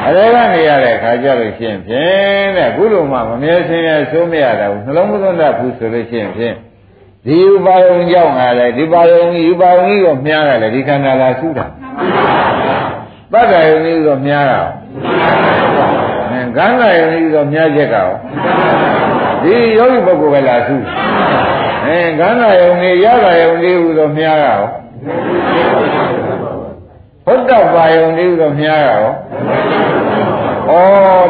[0.06, 6.54] အလဲကနေရတဲ့ခါကြလို့ရှိရင်ဖြင့်တဲ့ခုလိုမှမမြဲစင်းရဲဆိုးမရတာဘူးနှလုံးမသွင်းတတ်ဘူးဆိုလို့ရှိရင်ဖြင့်
[7.26, 11.66] ဒီဥပါယုံကြောင့်ငါလည်းဒီပါယုံဒီဥပါယုံကြီးကိုမြားတယ်လေဒီခန္ဓာလာဆူးတာ
[13.32, 14.60] ပတ္တယုံကြီးကိုမြားတာ
[16.30, 18.08] အဲကံသာယုံကြီးကိုမြားချက်ကော
[19.42, 20.84] ဒီယောဂီပုဂ္ဂိုလ်ပဲလာဆူး
[21.84, 24.54] အဲကံသာယုံကြီးရတာယုံကြီးဟူသောမြားတာ
[27.26, 29.02] ဘုဒ္ဓပါယုံကြီးဟူသောမြားတာဩ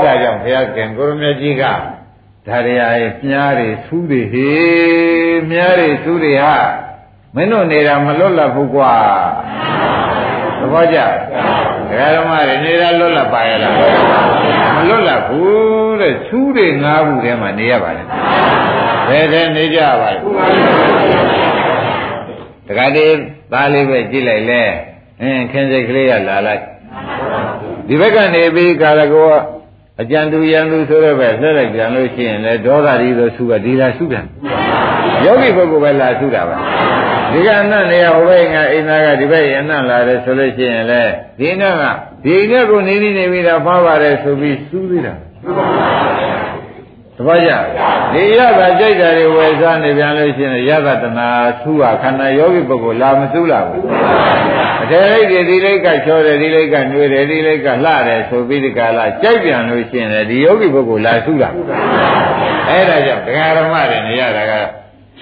[0.04, 1.64] ဒါကြောင့်ဘုရားခင်ကိုရမကြီးက
[2.46, 5.13] ဒါရီယာရဲ့မြားတွေဆူးတွေဟေး
[5.50, 6.54] မြားတွေဆူးတွေဟာ
[7.34, 8.92] မင်းတို့နေတာမလွတ်လပ်ဘူးကွာ
[10.60, 10.98] သဘောကျ
[11.88, 13.74] ဒကာဓမ္မတွေနေတာလွတ်လပ်ပါရဲ့လား
[14.76, 18.02] မလွတ်လပ်ဘူးတဲ့ဆူးတွေငါးခုထဲမှာနေရပါလေ
[19.08, 20.20] ဘယ်ထဲနေကြပါလဲ
[22.66, 23.16] တခါတည်း
[23.52, 24.62] သားလေးပဲကြည့်လိုက်လဲ
[25.22, 26.62] အင်းခင်းစိတ်ကလေးကလာလိုက်
[27.88, 29.34] ဒီဘက်ကနေပြီးကာလကော
[30.00, 34.53] အကြံတူရန်သူဆိုတော့ပဲဆက်လိုက်ပြန်လို့ရှိရင်လေဒေါသရီဆိုသူကဒီလာစုပြန်ယော
[35.42, 36.56] ဂီပုဂ္ဂိုလ်ပဲလာစုတာပါ
[37.32, 41.02] ဒီကအနတ်နေရဟိုဘက်ကအိမ်သားကဒီဘက်အနတ်လာတယ်ဆိုလို့ရှိရင်လေ
[41.38, 41.84] ဒီနတ်က
[42.24, 45.14] ဒီနတ်ကိုနေနေနေပြီးတော့ဖားပါတယ်ဆိုပြီးစူးသေးတာ
[47.16, 47.52] တပည့်ကြ
[48.12, 51.28] ဒီရတာကြိုက်တာတွေဝယ်စားနေပြန်လို့ရှိရင်ရတာတနာ
[51.60, 53.82] ဆူပါခန္ဓာယောဂီပုဂ္ဂိုလ်လာမဆူလာဘူး
[54.82, 61.50] အထေလိုက်တွေဒီလိုက်ကချောတယ်ဒီလိုက်ကနှွေတယ်ဒီလိုက်ကလှတယ်ဆိုပြီးဒီကလာကြိုက်ပြန်လို့ရှိရင်ဒီယောဂီပုဂ္ဂိုလ်လာဆူလာ
[62.68, 64.52] အဲ့ဒါကြောင့်ဒကာရမတွေနေရတာက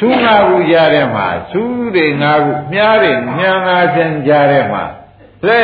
[0.02, 4.82] ဆူငါးခုကြားထဲမှာဆူးတွေငါးခုမြားတွေညံသာခြင်းကြားထဲမှာ
[5.46, 5.60] လဲ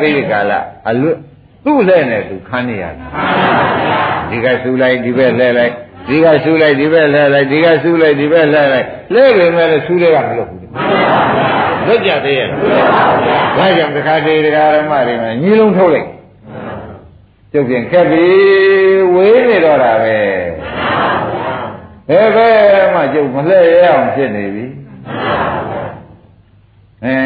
[0.00, 1.18] ပြီးဒီကလာအလွတ်
[1.64, 2.96] သူ့လဲနဲ့သူခန်းနေရတယ်
[4.30, 5.72] ဒီကဆူလိုက်ဒီဘက်လဲလိုက်
[6.08, 10.60] ဒီကဆူလိုက်ဒီဘက်လဲလိုက်ဒီကဆူလိုက်ဒီဘက်လဲလိုက်လဲပေမဲ့ဆူတွေကမလုပ်ဘူး
[11.86, 16.08] လွတ်ကြသေးရဲ့ဒါကြောင့်တခါတည်းတရားဓမ္မတွေမှာညီလုံးထုတ်လိုက်
[17.52, 18.26] ကျုပ်ပြင်ခက်ပြီ
[19.14, 20.18] ဝေးနေတော့တာပဲ
[22.12, 24.66] ဘယ်ဘက်မှကျုပ်မလှည့်ရအောင်ဖြစ်နေပြီ
[27.04, 27.16] အဲ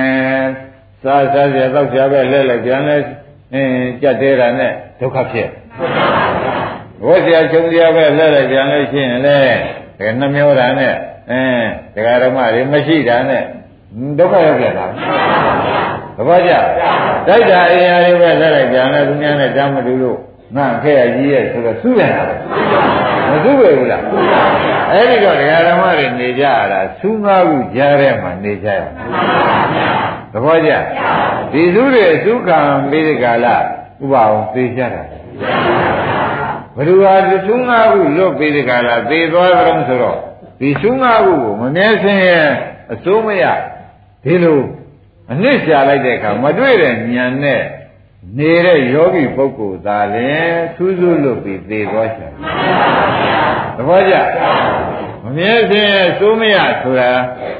[1.02, 2.96] စားစားရတော့ဆရာပဲလှည့်လိုက်ပြန်လဲ
[3.54, 5.48] အင်းကြက်သေးတာနဲ့ဒုက္ခဖြစ်
[7.06, 9.36] ဝတ်စရာချုပ်စရာပဲလှည့်လိုက်ပြန်လို့ရှိရင်လေ
[9.98, 10.94] ဒါနှမျောတာနဲ့
[11.30, 13.42] အင်းဒကာဓမ္မတွေမရှိတာနဲ့
[14.18, 14.86] ဒုက္ခရောက်ပြန်တာ
[16.16, 16.52] သဘောကျ
[17.28, 20.18] တိုက်တာအရာတွေပဲလှည့်လိုက်ပြန်လဲသူများနဲ့တမ်းမတူလို့
[20.54, 22.24] ငါခဲ့ရကြီးရဲ့ဆိုတော့စုပြန်တာ
[23.30, 24.02] မစုပဲဘူးလား
[24.92, 28.80] အဲ့ဒီတော့ဒကာဓမ္မတွေနေကြရတာသုငါးခုကြားထဲမှာနေကြရ
[30.32, 30.72] သဘောကျ
[31.52, 32.58] ဒီစုတွေသုခံ
[32.90, 33.54] ပြီးဒီကာလဥ
[34.12, 35.02] ပအောင်သိကြတာ
[36.76, 37.14] ဘ누구ဟာ
[37.46, 40.18] သုငါးခုလွတ်ပြီးဒီကာလသိသွားကြုံဆိုတော့
[40.60, 42.46] ဒီသုငါးခုကိုမမြဲစင်းရဲ့
[42.92, 43.44] အစိုးမရ
[44.24, 44.60] ဒီလို
[45.32, 47.62] အနစ်ရှာလိုက်တဲ့အခါမတွေ့တဲ့ဉာဏ်နဲ့
[48.34, 52.28] နေတဲ့ယောဂီပုဂ္ဂိုလ်သာလင်ထူးထူးလွတ်ပြီးသေသွားရှာ
[53.76, 54.14] သဘောကျ
[55.24, 57.10] မမြဲခြင်းစိုးမရဆိုတာ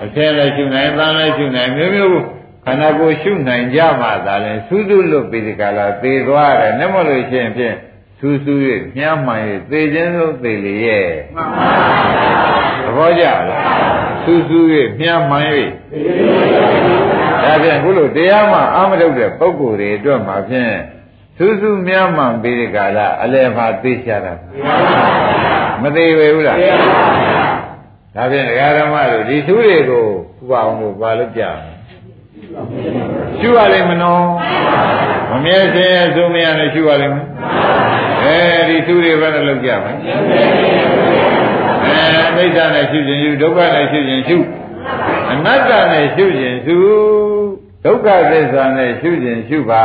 [0.04, 2.20] အထက်လည်းရှုနိုင်၊ပန်းလည်းရှုနိုင်မျိုးမျိုး
[2.64, 7.76] ခန္ဓာကိုယ်ရှုနိုင်ကြမှသာလင်ထူးထူးလွတ်ပြီးဒီကလာသေသွားတယ်နဲ့မလို့ရှိရင်ဖြင့်
[8.18, 8.54] ဆူဆူ၍
[8.96, 9.40] မြားမှန်၍
[9.70, 11.68] သေခြင်းလို့သေလေရဲ့မှန်ပါ
[12.08, 12.34] ဗျာ
[12.84, 13.66] သဘောကျလား
[14.22, 14.58] ဆူဆူ၍
[15.00, 15.46] မြားမှန်၍
[17.46, 20.72] ဒါဖြင့်ခုလိုတရားမှအာမထုတ်တဲ့ပုဂ္ဂိုလ်တွေအတွက်မှာဖြင့်
[21.36, 24.32] ဆူဆူမြားမှန်ပြီးဒီကလာအလယ်မှာသိချတာ
[25.82, 26.56] မသေးဘူးလား
[28.16, 31.42] ဒါဖြင့်ဒကာဓမ္မတို့ဒီသူတွေကိုဥပအောင်လို့ပါလို့ကြ
[33.40, 34.24] ရှုရလိမ့်မနော်
[35.30, 37.26] မမြဲခြင်းအစိုးမရနဲ့ရှုရလိမ့်မယ်
[38.22, 39.92] အဲဒီသူတွေဘယ်နဲ့လောက်ကြမလဲ
[41.94, 44.36] အဲမိစ္ဆာနဲ့ရှုခြင်းရှုဒုက္ခနဲ့ရှုခြင်းရှု
[45.14, 46.76] အ နတ္တနဲ့ရှုခြင်းရှု
[47.84, 49.84] ဒုက္ခသစ္စာနဲ့ရှုခြင်းရှုပါ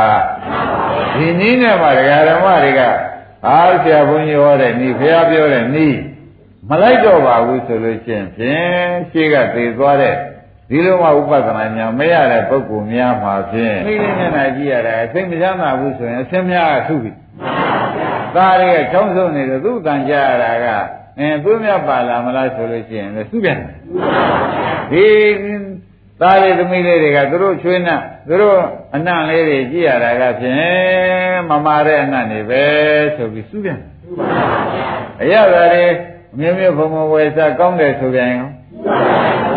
[1.16, 2.80] ဒီနည်းနဲ့မှဒကာဓမ္မတွေက
[3.48, 5.88] အားဆရာဘုန်းကြီးဟောတဲ့ဤဘုရားပြောတဲ့ဤ
[6.68, 10.14] မလိုက်တော့ပါဘူးဆိုလို့ချင်းဖြင့်ရှေ့ကသေသွားတဲ့
[10.68, 17.10] ဒီလိုမှဥပဒနာညာမရတဲ့ပုဂ္ဂိုလ်များမှာဖြင့်မိလေးမျက်နှာကြည့်ရတာအသိမချမ်းသာဘူးဆိုရင်အစင်းများကထုပြီ
[18.34, 20.66] သားတွေကချောင်းဆုံးနေတော့သူ့တန်ကြရတာက
[21.18, 23.58] အင်းသူ့မြတ်ပါလာမလားဆိုလို့ရှိရင်လည်းသူ့ပြန်
[24.92, 25.06] ဒီ
[26.20, 28.58] သားလေးသမီးလေးတွေကသူတို့ချွေးနှံ့သူတို့
[28.94, 32.62] အနှံ့လေးတွေကြည့်ရတာကဖြင့်မမာတဲ့အနှံ့တွေပဲ
[33.16, 33.80] ဆိုပြီးသူ့ပြန်
[35.22, 35.84] အရသာတွေ
[36.34, 38.48] အမျိုးမျိုးဘုံဘဝယ်စားကောင်းတယ်ဆိုပြန်ရော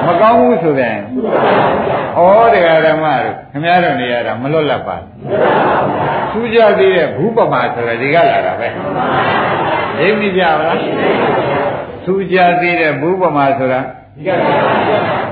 [0.05, 0.97] မကောင်းဘူးဆိုပြန်
[2.17, 2.19] ဩ
[2.53, 4.97] တရားဓမ္မတို့ခင်ဗျားတို့နေရတာမလွတ်လပ်ပါ
[6.31, 8.67] သူကြသေးတဲ့ဘူးပမာဆိုတာဒီကလာတာပဲ
[9.97, 10.79] သိမိကြပါလား
[12.05, 13.79] သူကြသေးတဲ့ဘူးပမာဆိုတာ
[14.16, 14.47] ဒီကလာ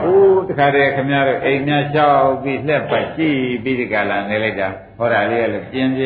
[0.03, 4.67] အိုးတခါတည်းခင်ဗျားတို့အိမ်များလျှောက်ပြီးလှက်ပတ်ကြည့်ပြီးဒီကလာနေလိုက်တာ
[4.97, 6.05] ဟောတာလေးကလည်းပြင်းပြ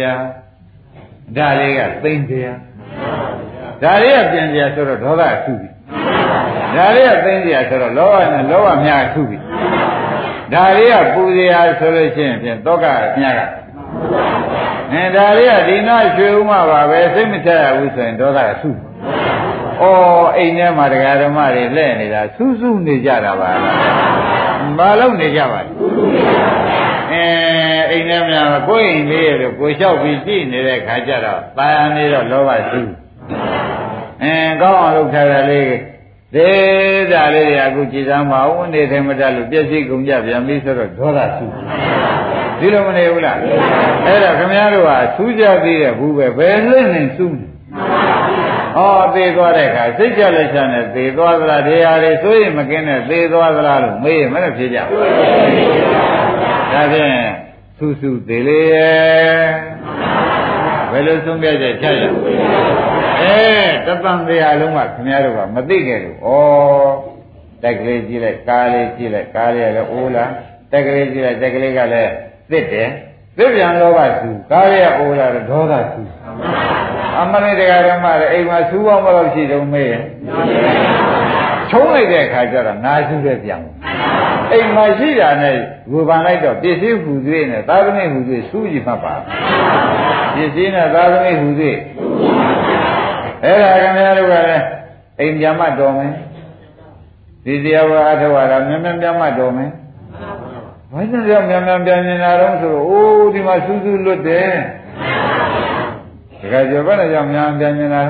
[1.37, 2.35] ဒါလေးကသိမ့်ပြ
[3.83, 5.69] ဒါလေးကပြင်းပြဆိုတော့ဒေါသဆုပြီ
[6.75, 9.37] ဒါလေးကသိမ့်စရာဆိုတော့လောဘနဲ့လောဘများထုပြီ
[10.53, 12.85] ဒါလေးကပူစရာဆိုလို့ရှိရင်ဖြင့်တောက
[13.19, 13.41] များက
[14.91, 18.69] အဲဒါလေးကဒီနာရွှေဥမပါပဲစိတ်မချရဘူးဆိုရင်ဒေါသကဆု
[19.80, 19.84] ဩ
[20.36, 23.50] အိမ်ထဲမှာတရားဓမ္မတွေလှည့်နေတာစူးစူးနေကြတာပါ
[24.78, 25.70] ဘာလို့နေကြပါလဲ
[27.12, 27.24] အဲ
[27.90, 32.80] အိမ်ထဲမှာကိုယ်အိမ်လေးရလို့ကိုလျှောက်ပြီးကြည့်နေတဲ့ခါကျတော့ตายနေတော့လောဘဆု
[34.22, 35.74] အဲကောင်းအောင်လုပ်ထားတာလေး
[36.34, 36.50] သေ
[37.12, 41.44] တာလေးတွေအခုကြည်စမ်းမအောင်နေတယ်မတတ်လို့ပြည့်စည်ကုန်ကြပြန်ပြီဆိုတော့ဒေါသဆု
[42.58, 43.38] ဒီလိုမနေဘူးလား
[44.06, 47.46] အဲ့တော့ခမည်းတော်ကဆူးကြသေးတဲ့ဘူးပဲဘယ်လှည့်နေဆူးနေ
[48.77, 54.99] ဟောသေသွားတဲ့အခါစိတ်ကြလက်ချနဲ့သေသွားသလားတရားတွေဆိုရင်မကင်းတဲ့သေသွားသလားလို့မေးရင်မနဲ့ဖြေကြဘူး
[56.73, 57.17] ဒါဖြင့်
[57.77, 59.45] ဆူဆူသေးလေရဲ့
[60.91, 62.03] ဘယ်လိုဆုံးဖြတ်ချက်ချရ
[63.21, 63.39] အဲ
[63.87, 66.29] တပံတရားလုံးကခင်ဗျားတို့ကမသိခဲ့လို့ဩ
[67.63, 70.31] တက်ကလေးကြည့်လိုက်ကားလေးကြည့်လိုက်ကားလေးကလည်းအိုးလား
[70.71, 72.11] တက်ကလေးကြည့်လိုက်တက်ကလေးကလည်း
[72.51, 72.89] သစ်တယ်
[73.37, 76.01] သစ်ပြန်လောဘသူကားလေးကအိုးလားဒေါသသူ
[77.21, 80.03] အမရိတရားဓမ္မလည်းအိမ်မှာသူပေါင်းဘယ်လောက်ရှိတုံးမေးရင်
[81.69, 83.61] ချုံးလိုက်တဲ့အခါကျတော့နာရှုတဲ့ပြန်
[84.53, 85.55] အိမ်မှာရှိတာနဲ့
[85.91, 89.13] ဝေဖန်လိုက်တော့ပစ္စည်းဟူသေးနဲ့သာသမီဟူသေးစူးကြည့်မှတ်ပါ
[90.35, 91.77] ပစ္စည်းနဲ့သာသမီဟူသေး
[93.43, 94.65] အဲ့ဒါခင်ဗျားတို့ကလည်း
[95.19, 96.11] အိမ်ပြန်မှတော်မယ်
[97.45, 99.69] ဒီတရားဝါအထဝါဒမြန်မြန်ပြန်မှတော်မယ်
[100.91, 104.51] ဘာကြောင့်ကြောင့်မြန်မြန်ပြန်နေတာတော့ဆိုတော့အိုးဒီမှာစူးစူးလွတ်တယ်
[106.41, 108.01] တခါကျော်ဘယ်နဲ့ကြောင့်မြန်ပြန်နေတာ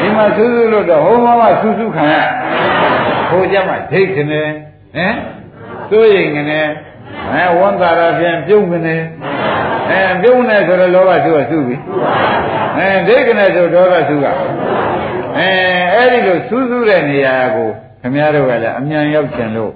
[0.00, 2.16] ဒီမှာစူးစူးလွတ်တော့ဟိုမှာမှစူးစူးခံရ
[3.28, 4.48] ဟိုကြမှာဒိတ်ခနဲ့
[4.96, 5.14] ဟမ်
[5.90, 6.66] စိုးရိမ်ခနဲ့
[7.32, 9.00] အဲဝန်တာရဖြင့်ပြုံးခနဲ့
[9.90, 11.76] အဲပြုံးနေဆိုတော့လောဘသူကစုပြီ
[12.78, 14.26] အဲဒိတ်ခနဲ့ဆိုဒေါသစုက
[15.38, 15.48] အဲ
[15.94, 17.68] အဲ့ဒီလိုစူးစူးတဲ့နေရာကို
[18.00, 19.72] ခမည်းတော်ကလည်းအမြန်ရောက်ချင်လို့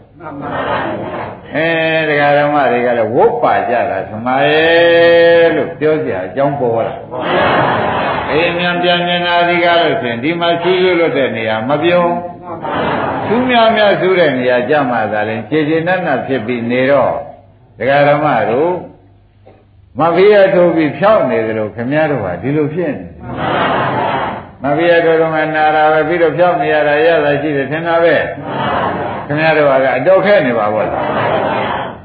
[1.54, 1.68] အဲ
[2.08, 6.94] တရားဓမ္မတွေကလည်းဝုတ်ပါကြတာဓမ္မရဲ့လို့ပြောကြအကြောင်းပေါ်လာ
[8.30, 12.12] အေးမြန်ပြန်မြင်တာဒီကားလို့ဆိုရင်ဒီမှာဆူးဆူးလို့တဲ့နေရာမပြုံး
[13.28, 17.14] သူများများဆူးတဲ့နေရာကြမှာသာလဲခြေခြေနက်နက်ဖြစ်ပြီးနေတော့
[17.78, 18.72] တရားဓမ္မတို့
[19.98, 23.06] မဖေးရထိုးပြီးဖြောက်နေတယ်လို့ခင်ဗျားတို့ကဒီလိုဖြစ်နေ
[24.62, 28.16] မဖေးရထိုးတော့မှနာတာပဲပြီးတော့ဖြောက်နေရတာရတာရှိတယ်ထင်တာပဲ
[29.28, 31.04] ခင်ဗျားတို့ကအတော့ခဲနေပါဘောလား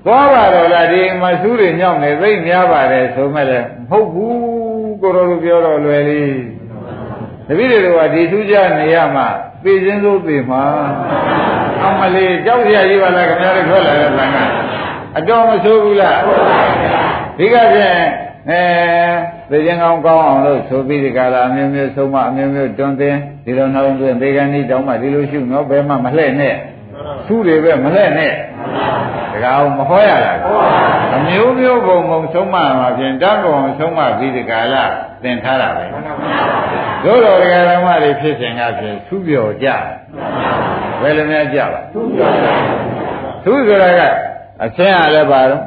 [0.06, 6.38] သွားပါတော့လားဒီမဆူးတွေညောင်းနေသိမ့်များပါတယ်ဆိုမဲ့လည်းမဟုတ်ဘူးကိုရောလိုပြောတော့လွယ်လေး
[7.48, 9.24] တပည့်တွေကဒီထူးကြနေရမှ
[9.64, 10.64] သိချင်းစိုးသိမှာ
[11.84, 14.38] အမလေးကြောက်ရကြီးပါလားခင်ဗျားတို့ထွက်လာတဲ့လမ်းက
[15.18, 16.20] အတော်မဆိုးဘူးလား
[17.38, 17.98] ဒီကဖြင့်
[18.50, 18.62] အဲ
[19.50, 23.10] သိချင်းကောင်းကောင်းအောင်လို့ဆိုပြီးဒီကလာအမျိုးမျိုးဆုံးမအမျိုးမျိုးတွန်းသိ
[23.46, 26.56] ဒီလိုနှောင်းသွင်းဘေကဏီတောင်းမှဒီလိုရှုနော်ဘယ်မှမလှဲ့နဲ့
[27.28, 28.34] သူ့တွေပဲမလှဲ့နဲ့
[29.34, 30.40] တကားမဟောရလား
[31.16, 34.84] အမျိုးမျိုးပုံပုံဆုံးမမှာဖြင့်တတ်ပုံဆုံးမပြီးဒီကလာ
[35.24, 35.86] သင်ထားတာပဲ
[37.04, 39.68] တို့တော်ဒကာဓမ္မတွေဖြစ်စဉ်ကဖြင့်သူ့ပြောကြ
[41.02, 42.48] ဘယ်လိုများကြပါသူ့ပြောကြ
[43.46, 44.02] သူဆိုတာက
[44.66, 45.64] အဆင်းရလည်းပါတော့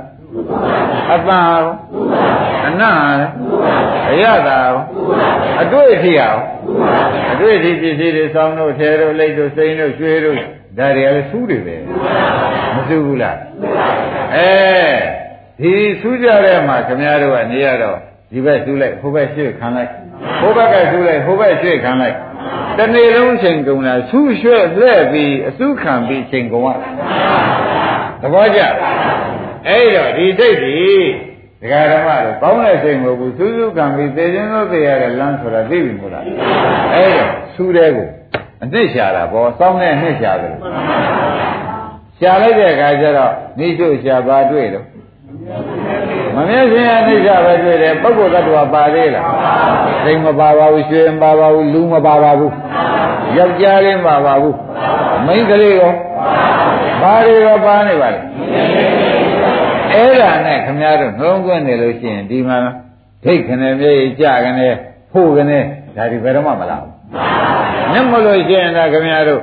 [1.12, 1.64] အပန်းရော
[2.66, 3.30] အနံ့ရော
[4.10, 4.82] အရသာရော
[5.62, 6.36] အတွေ့အထိရော
[7.32, 10.36] အတွေ့အထိပစ္စည်းတွေဆောင်းတို့ထဲတို့လိတ်တို့စိမ်းတို့ရွှေတို့
[10.78, 11.76] ဒါတွေကလည်းစူးတွေပဲ
[12.74, 13.36] မစူးဘူးလား
[14.34, 14.50] အဲ
[15.60, 17.98] ဒီစူးကြတဲ့မှာခင်ဗျားတို့ကနေရတော့
[18.32, 19.90] ဒီဘက်စူးလိုက်ဟိုဘက်ရွှေ့ခံလိုက်
[20.40, 22.16] ဟိုဘက်ကစူးလိုက်ဟိုဘက်ရွှေ့ခံလိုက်
[22.78, 26.68] တနေ့လုံးချိန်ကုန်တာဆူးရွှဲ့လှဲ့ပြီးအစုခံပြီးချိန်ကုန်ရ
[28.20, 28.60] သဘောကျ
[29.68, 30.76] အဲ့တော့ဒီစိတ်ဒီ
[31.60, 36.24] ဒကာဓမ္မတို့ကောင်းတဲ့စိတ်မဟုတ်ဘူးစူးစူးခံပြီးသေခြင်းလို့သိရတဲ့လမ်းဆိုတာသိပြီမို့လား
[36.94, 38.08] အဲ့တော့စူးတဲ့ကို
[38.62, 40.54] အနှစ်ရှာတာဘောစောင်းတဲ့အနှစ်ရှာတယ်
[42.18, 44.86] ရှာလိုက်တဲ့အခါကျတော့နိစုရှာပါတွေ့တော့
[46.34, 49.26] မမြဲစင်အနိစ္စပဲတွေ့တယ်ပုဂ္ဂိုလ်တ attva ပါသေးလား
[50.04, 52.52] စိတ်မပါပါဘူးရွှေမပါပါဘူးလူမပါပါဘူး
[53.36, 54.56] ယောက်ျားလေးမပါပါဘူး
[55.26, 55.92] မိန်းကလေးရော
[57.00, 58.20] ဘာတွေရောပါနေပါလဲ
[59.92, 62.58] အဲ့ဒါနဲ့ခမည်းတော်နှလုံးသွင်းနေလို့ရှိရင်ဒီမှာ
[63.24, 64.72] ဒိတ်ခနဲ့မြေကြခနဲ့
[65.12, 65.62] ဖို့ခနဲ့
[65.96, 66.92] ဒါဒီဘယ်တော့မှမလာဘူး။
[67.92, 69.42] မျက်မလို့ရှိရင်တော့ခမည်းတော်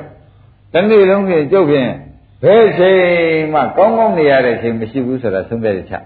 [0.74, 1.92] တနေ့လုံးကြီးကြုတ်ဖြင့်
[2.44, 3.02] ဘယ်ချိန်
[3.54, 6.04] မှကောင်းကောင်းနေရတဲ့ချိန်မရှိဘူးဆိုတာသုံးပြတဲ့ချက်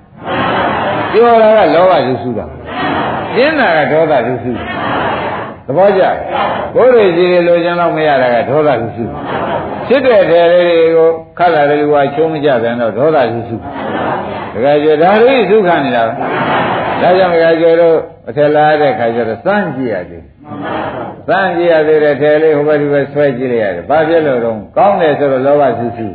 [1.11, 2.45] ။ပြောတာကလောဘလူစုတာ။
[3.35, 4.63] ကျင်းတာကဒေါသလူစုတာ။
[5.65, 6.03] သဘောကျ။
[6.75, 9.19] ကိုယ်ရည်ကြီးတွေလိုချင်တော့မရတာကဒေါသလူစုတာ။
[9.87, 13.69] ဖြစ်တဲ့တယ်လေးတွေကိုခက်လာတဲ့လူကချုံးမကြပြန်တော့ဒေါသလူစုတာ။
[14.53, 16.13] တကယ်ကြဒါလေးစုခံနေတာပဲ။
[17.01, 17.97] ဒါကြောင့်တကယ်ကြတော့
[18.29, 20.23] အထက်လာတဲ့ခါကျတော့စမ်းကြည့်ရတယ်။
[21.27, 26.07] စမ်းကြည့်ရသေးတယ်ထဲလေးဟိုဘက်ဒီဘက်ဆွဲကြည့်လိုက်ရတယ်။ဘာဖြစ်လို့တော့ကောင်းတယ်ဆိုတော့လောဘစုစု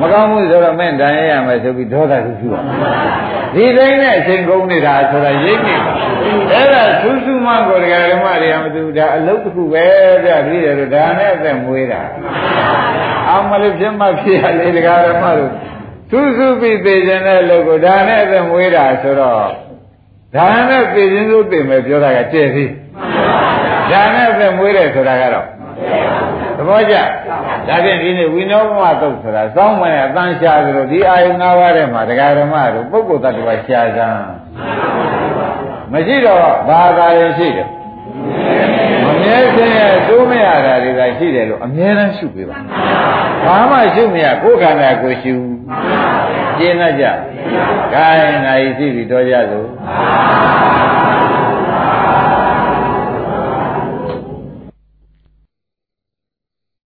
[0.00, 2.60] မကောင်းဘူးဆိုတော့မင်းတန်ရရမယ်ဆိုပြီးဒေါသစုစုပါ
[3.54, 5.94] ဒီတိုင်းနဲ့အချိန်ကုန်နေတာဆိုတာရိပ်နေပါ
[6.52, 9.86] အဲ့ဒါဆူးဆူမှကိုတရားဓမ္မတွေကမသူဒါအလုတ်တစ်ခုပဲ
[10.24, 12.02] ပြပြီးတယ်လို့ဒါနဲ့အသက်မွေးတာ
[13.28, 15.50] အောင်မလို့ဖြစ်မှဖြစ်ရလေတရားဓမ္မတို့
[16.10, 19.69] ဆူးဆူပြီးသိခြင်းတဲ့လူကိုဒါနဲ့အသက်မွေးတာဆိုတော့
[20.34, 22.70] ဒါနဲ့သိခြင်းစိုးသိမယ်ပြောတာကတဲ့သေး
[23.90, 25.46] ဒါနဲ့အသက်မွေးတယ်ဆိုတာကတော့
[26.56, 26.94] သဘောကျ
[27.68, 34.22] ဒါဖြင့်ဒီနေ့ဝိနောဘမသုတ်ဆိုတာစောင်းမနဲ့အတန်ရှာသလိုဒီအာယု၅ပါးထဲမှာတရားဓမ္မတို့ပုဂ္ဂိုလ်တ attva ရှာစမ်း
[35.92, 37.68] မရှိတော့ဘာသာရင်ရှိတယ်
[39.04, 42.56] မမြဲခြင်းရဲ့သိုးမရတာတွေကရှိတယ်လို့အမြဲတမ်းရှုပေးပါ
[43.44, 45.34] ဘာမှရှုမရကိုယ်ခန္ဓာကိုရှု
[46.60, 47.04] ကျင်းတတ်ကြ
[47.92, 49.66] ခိုင်းနိုင်ရှိပြီတော့ကြစို့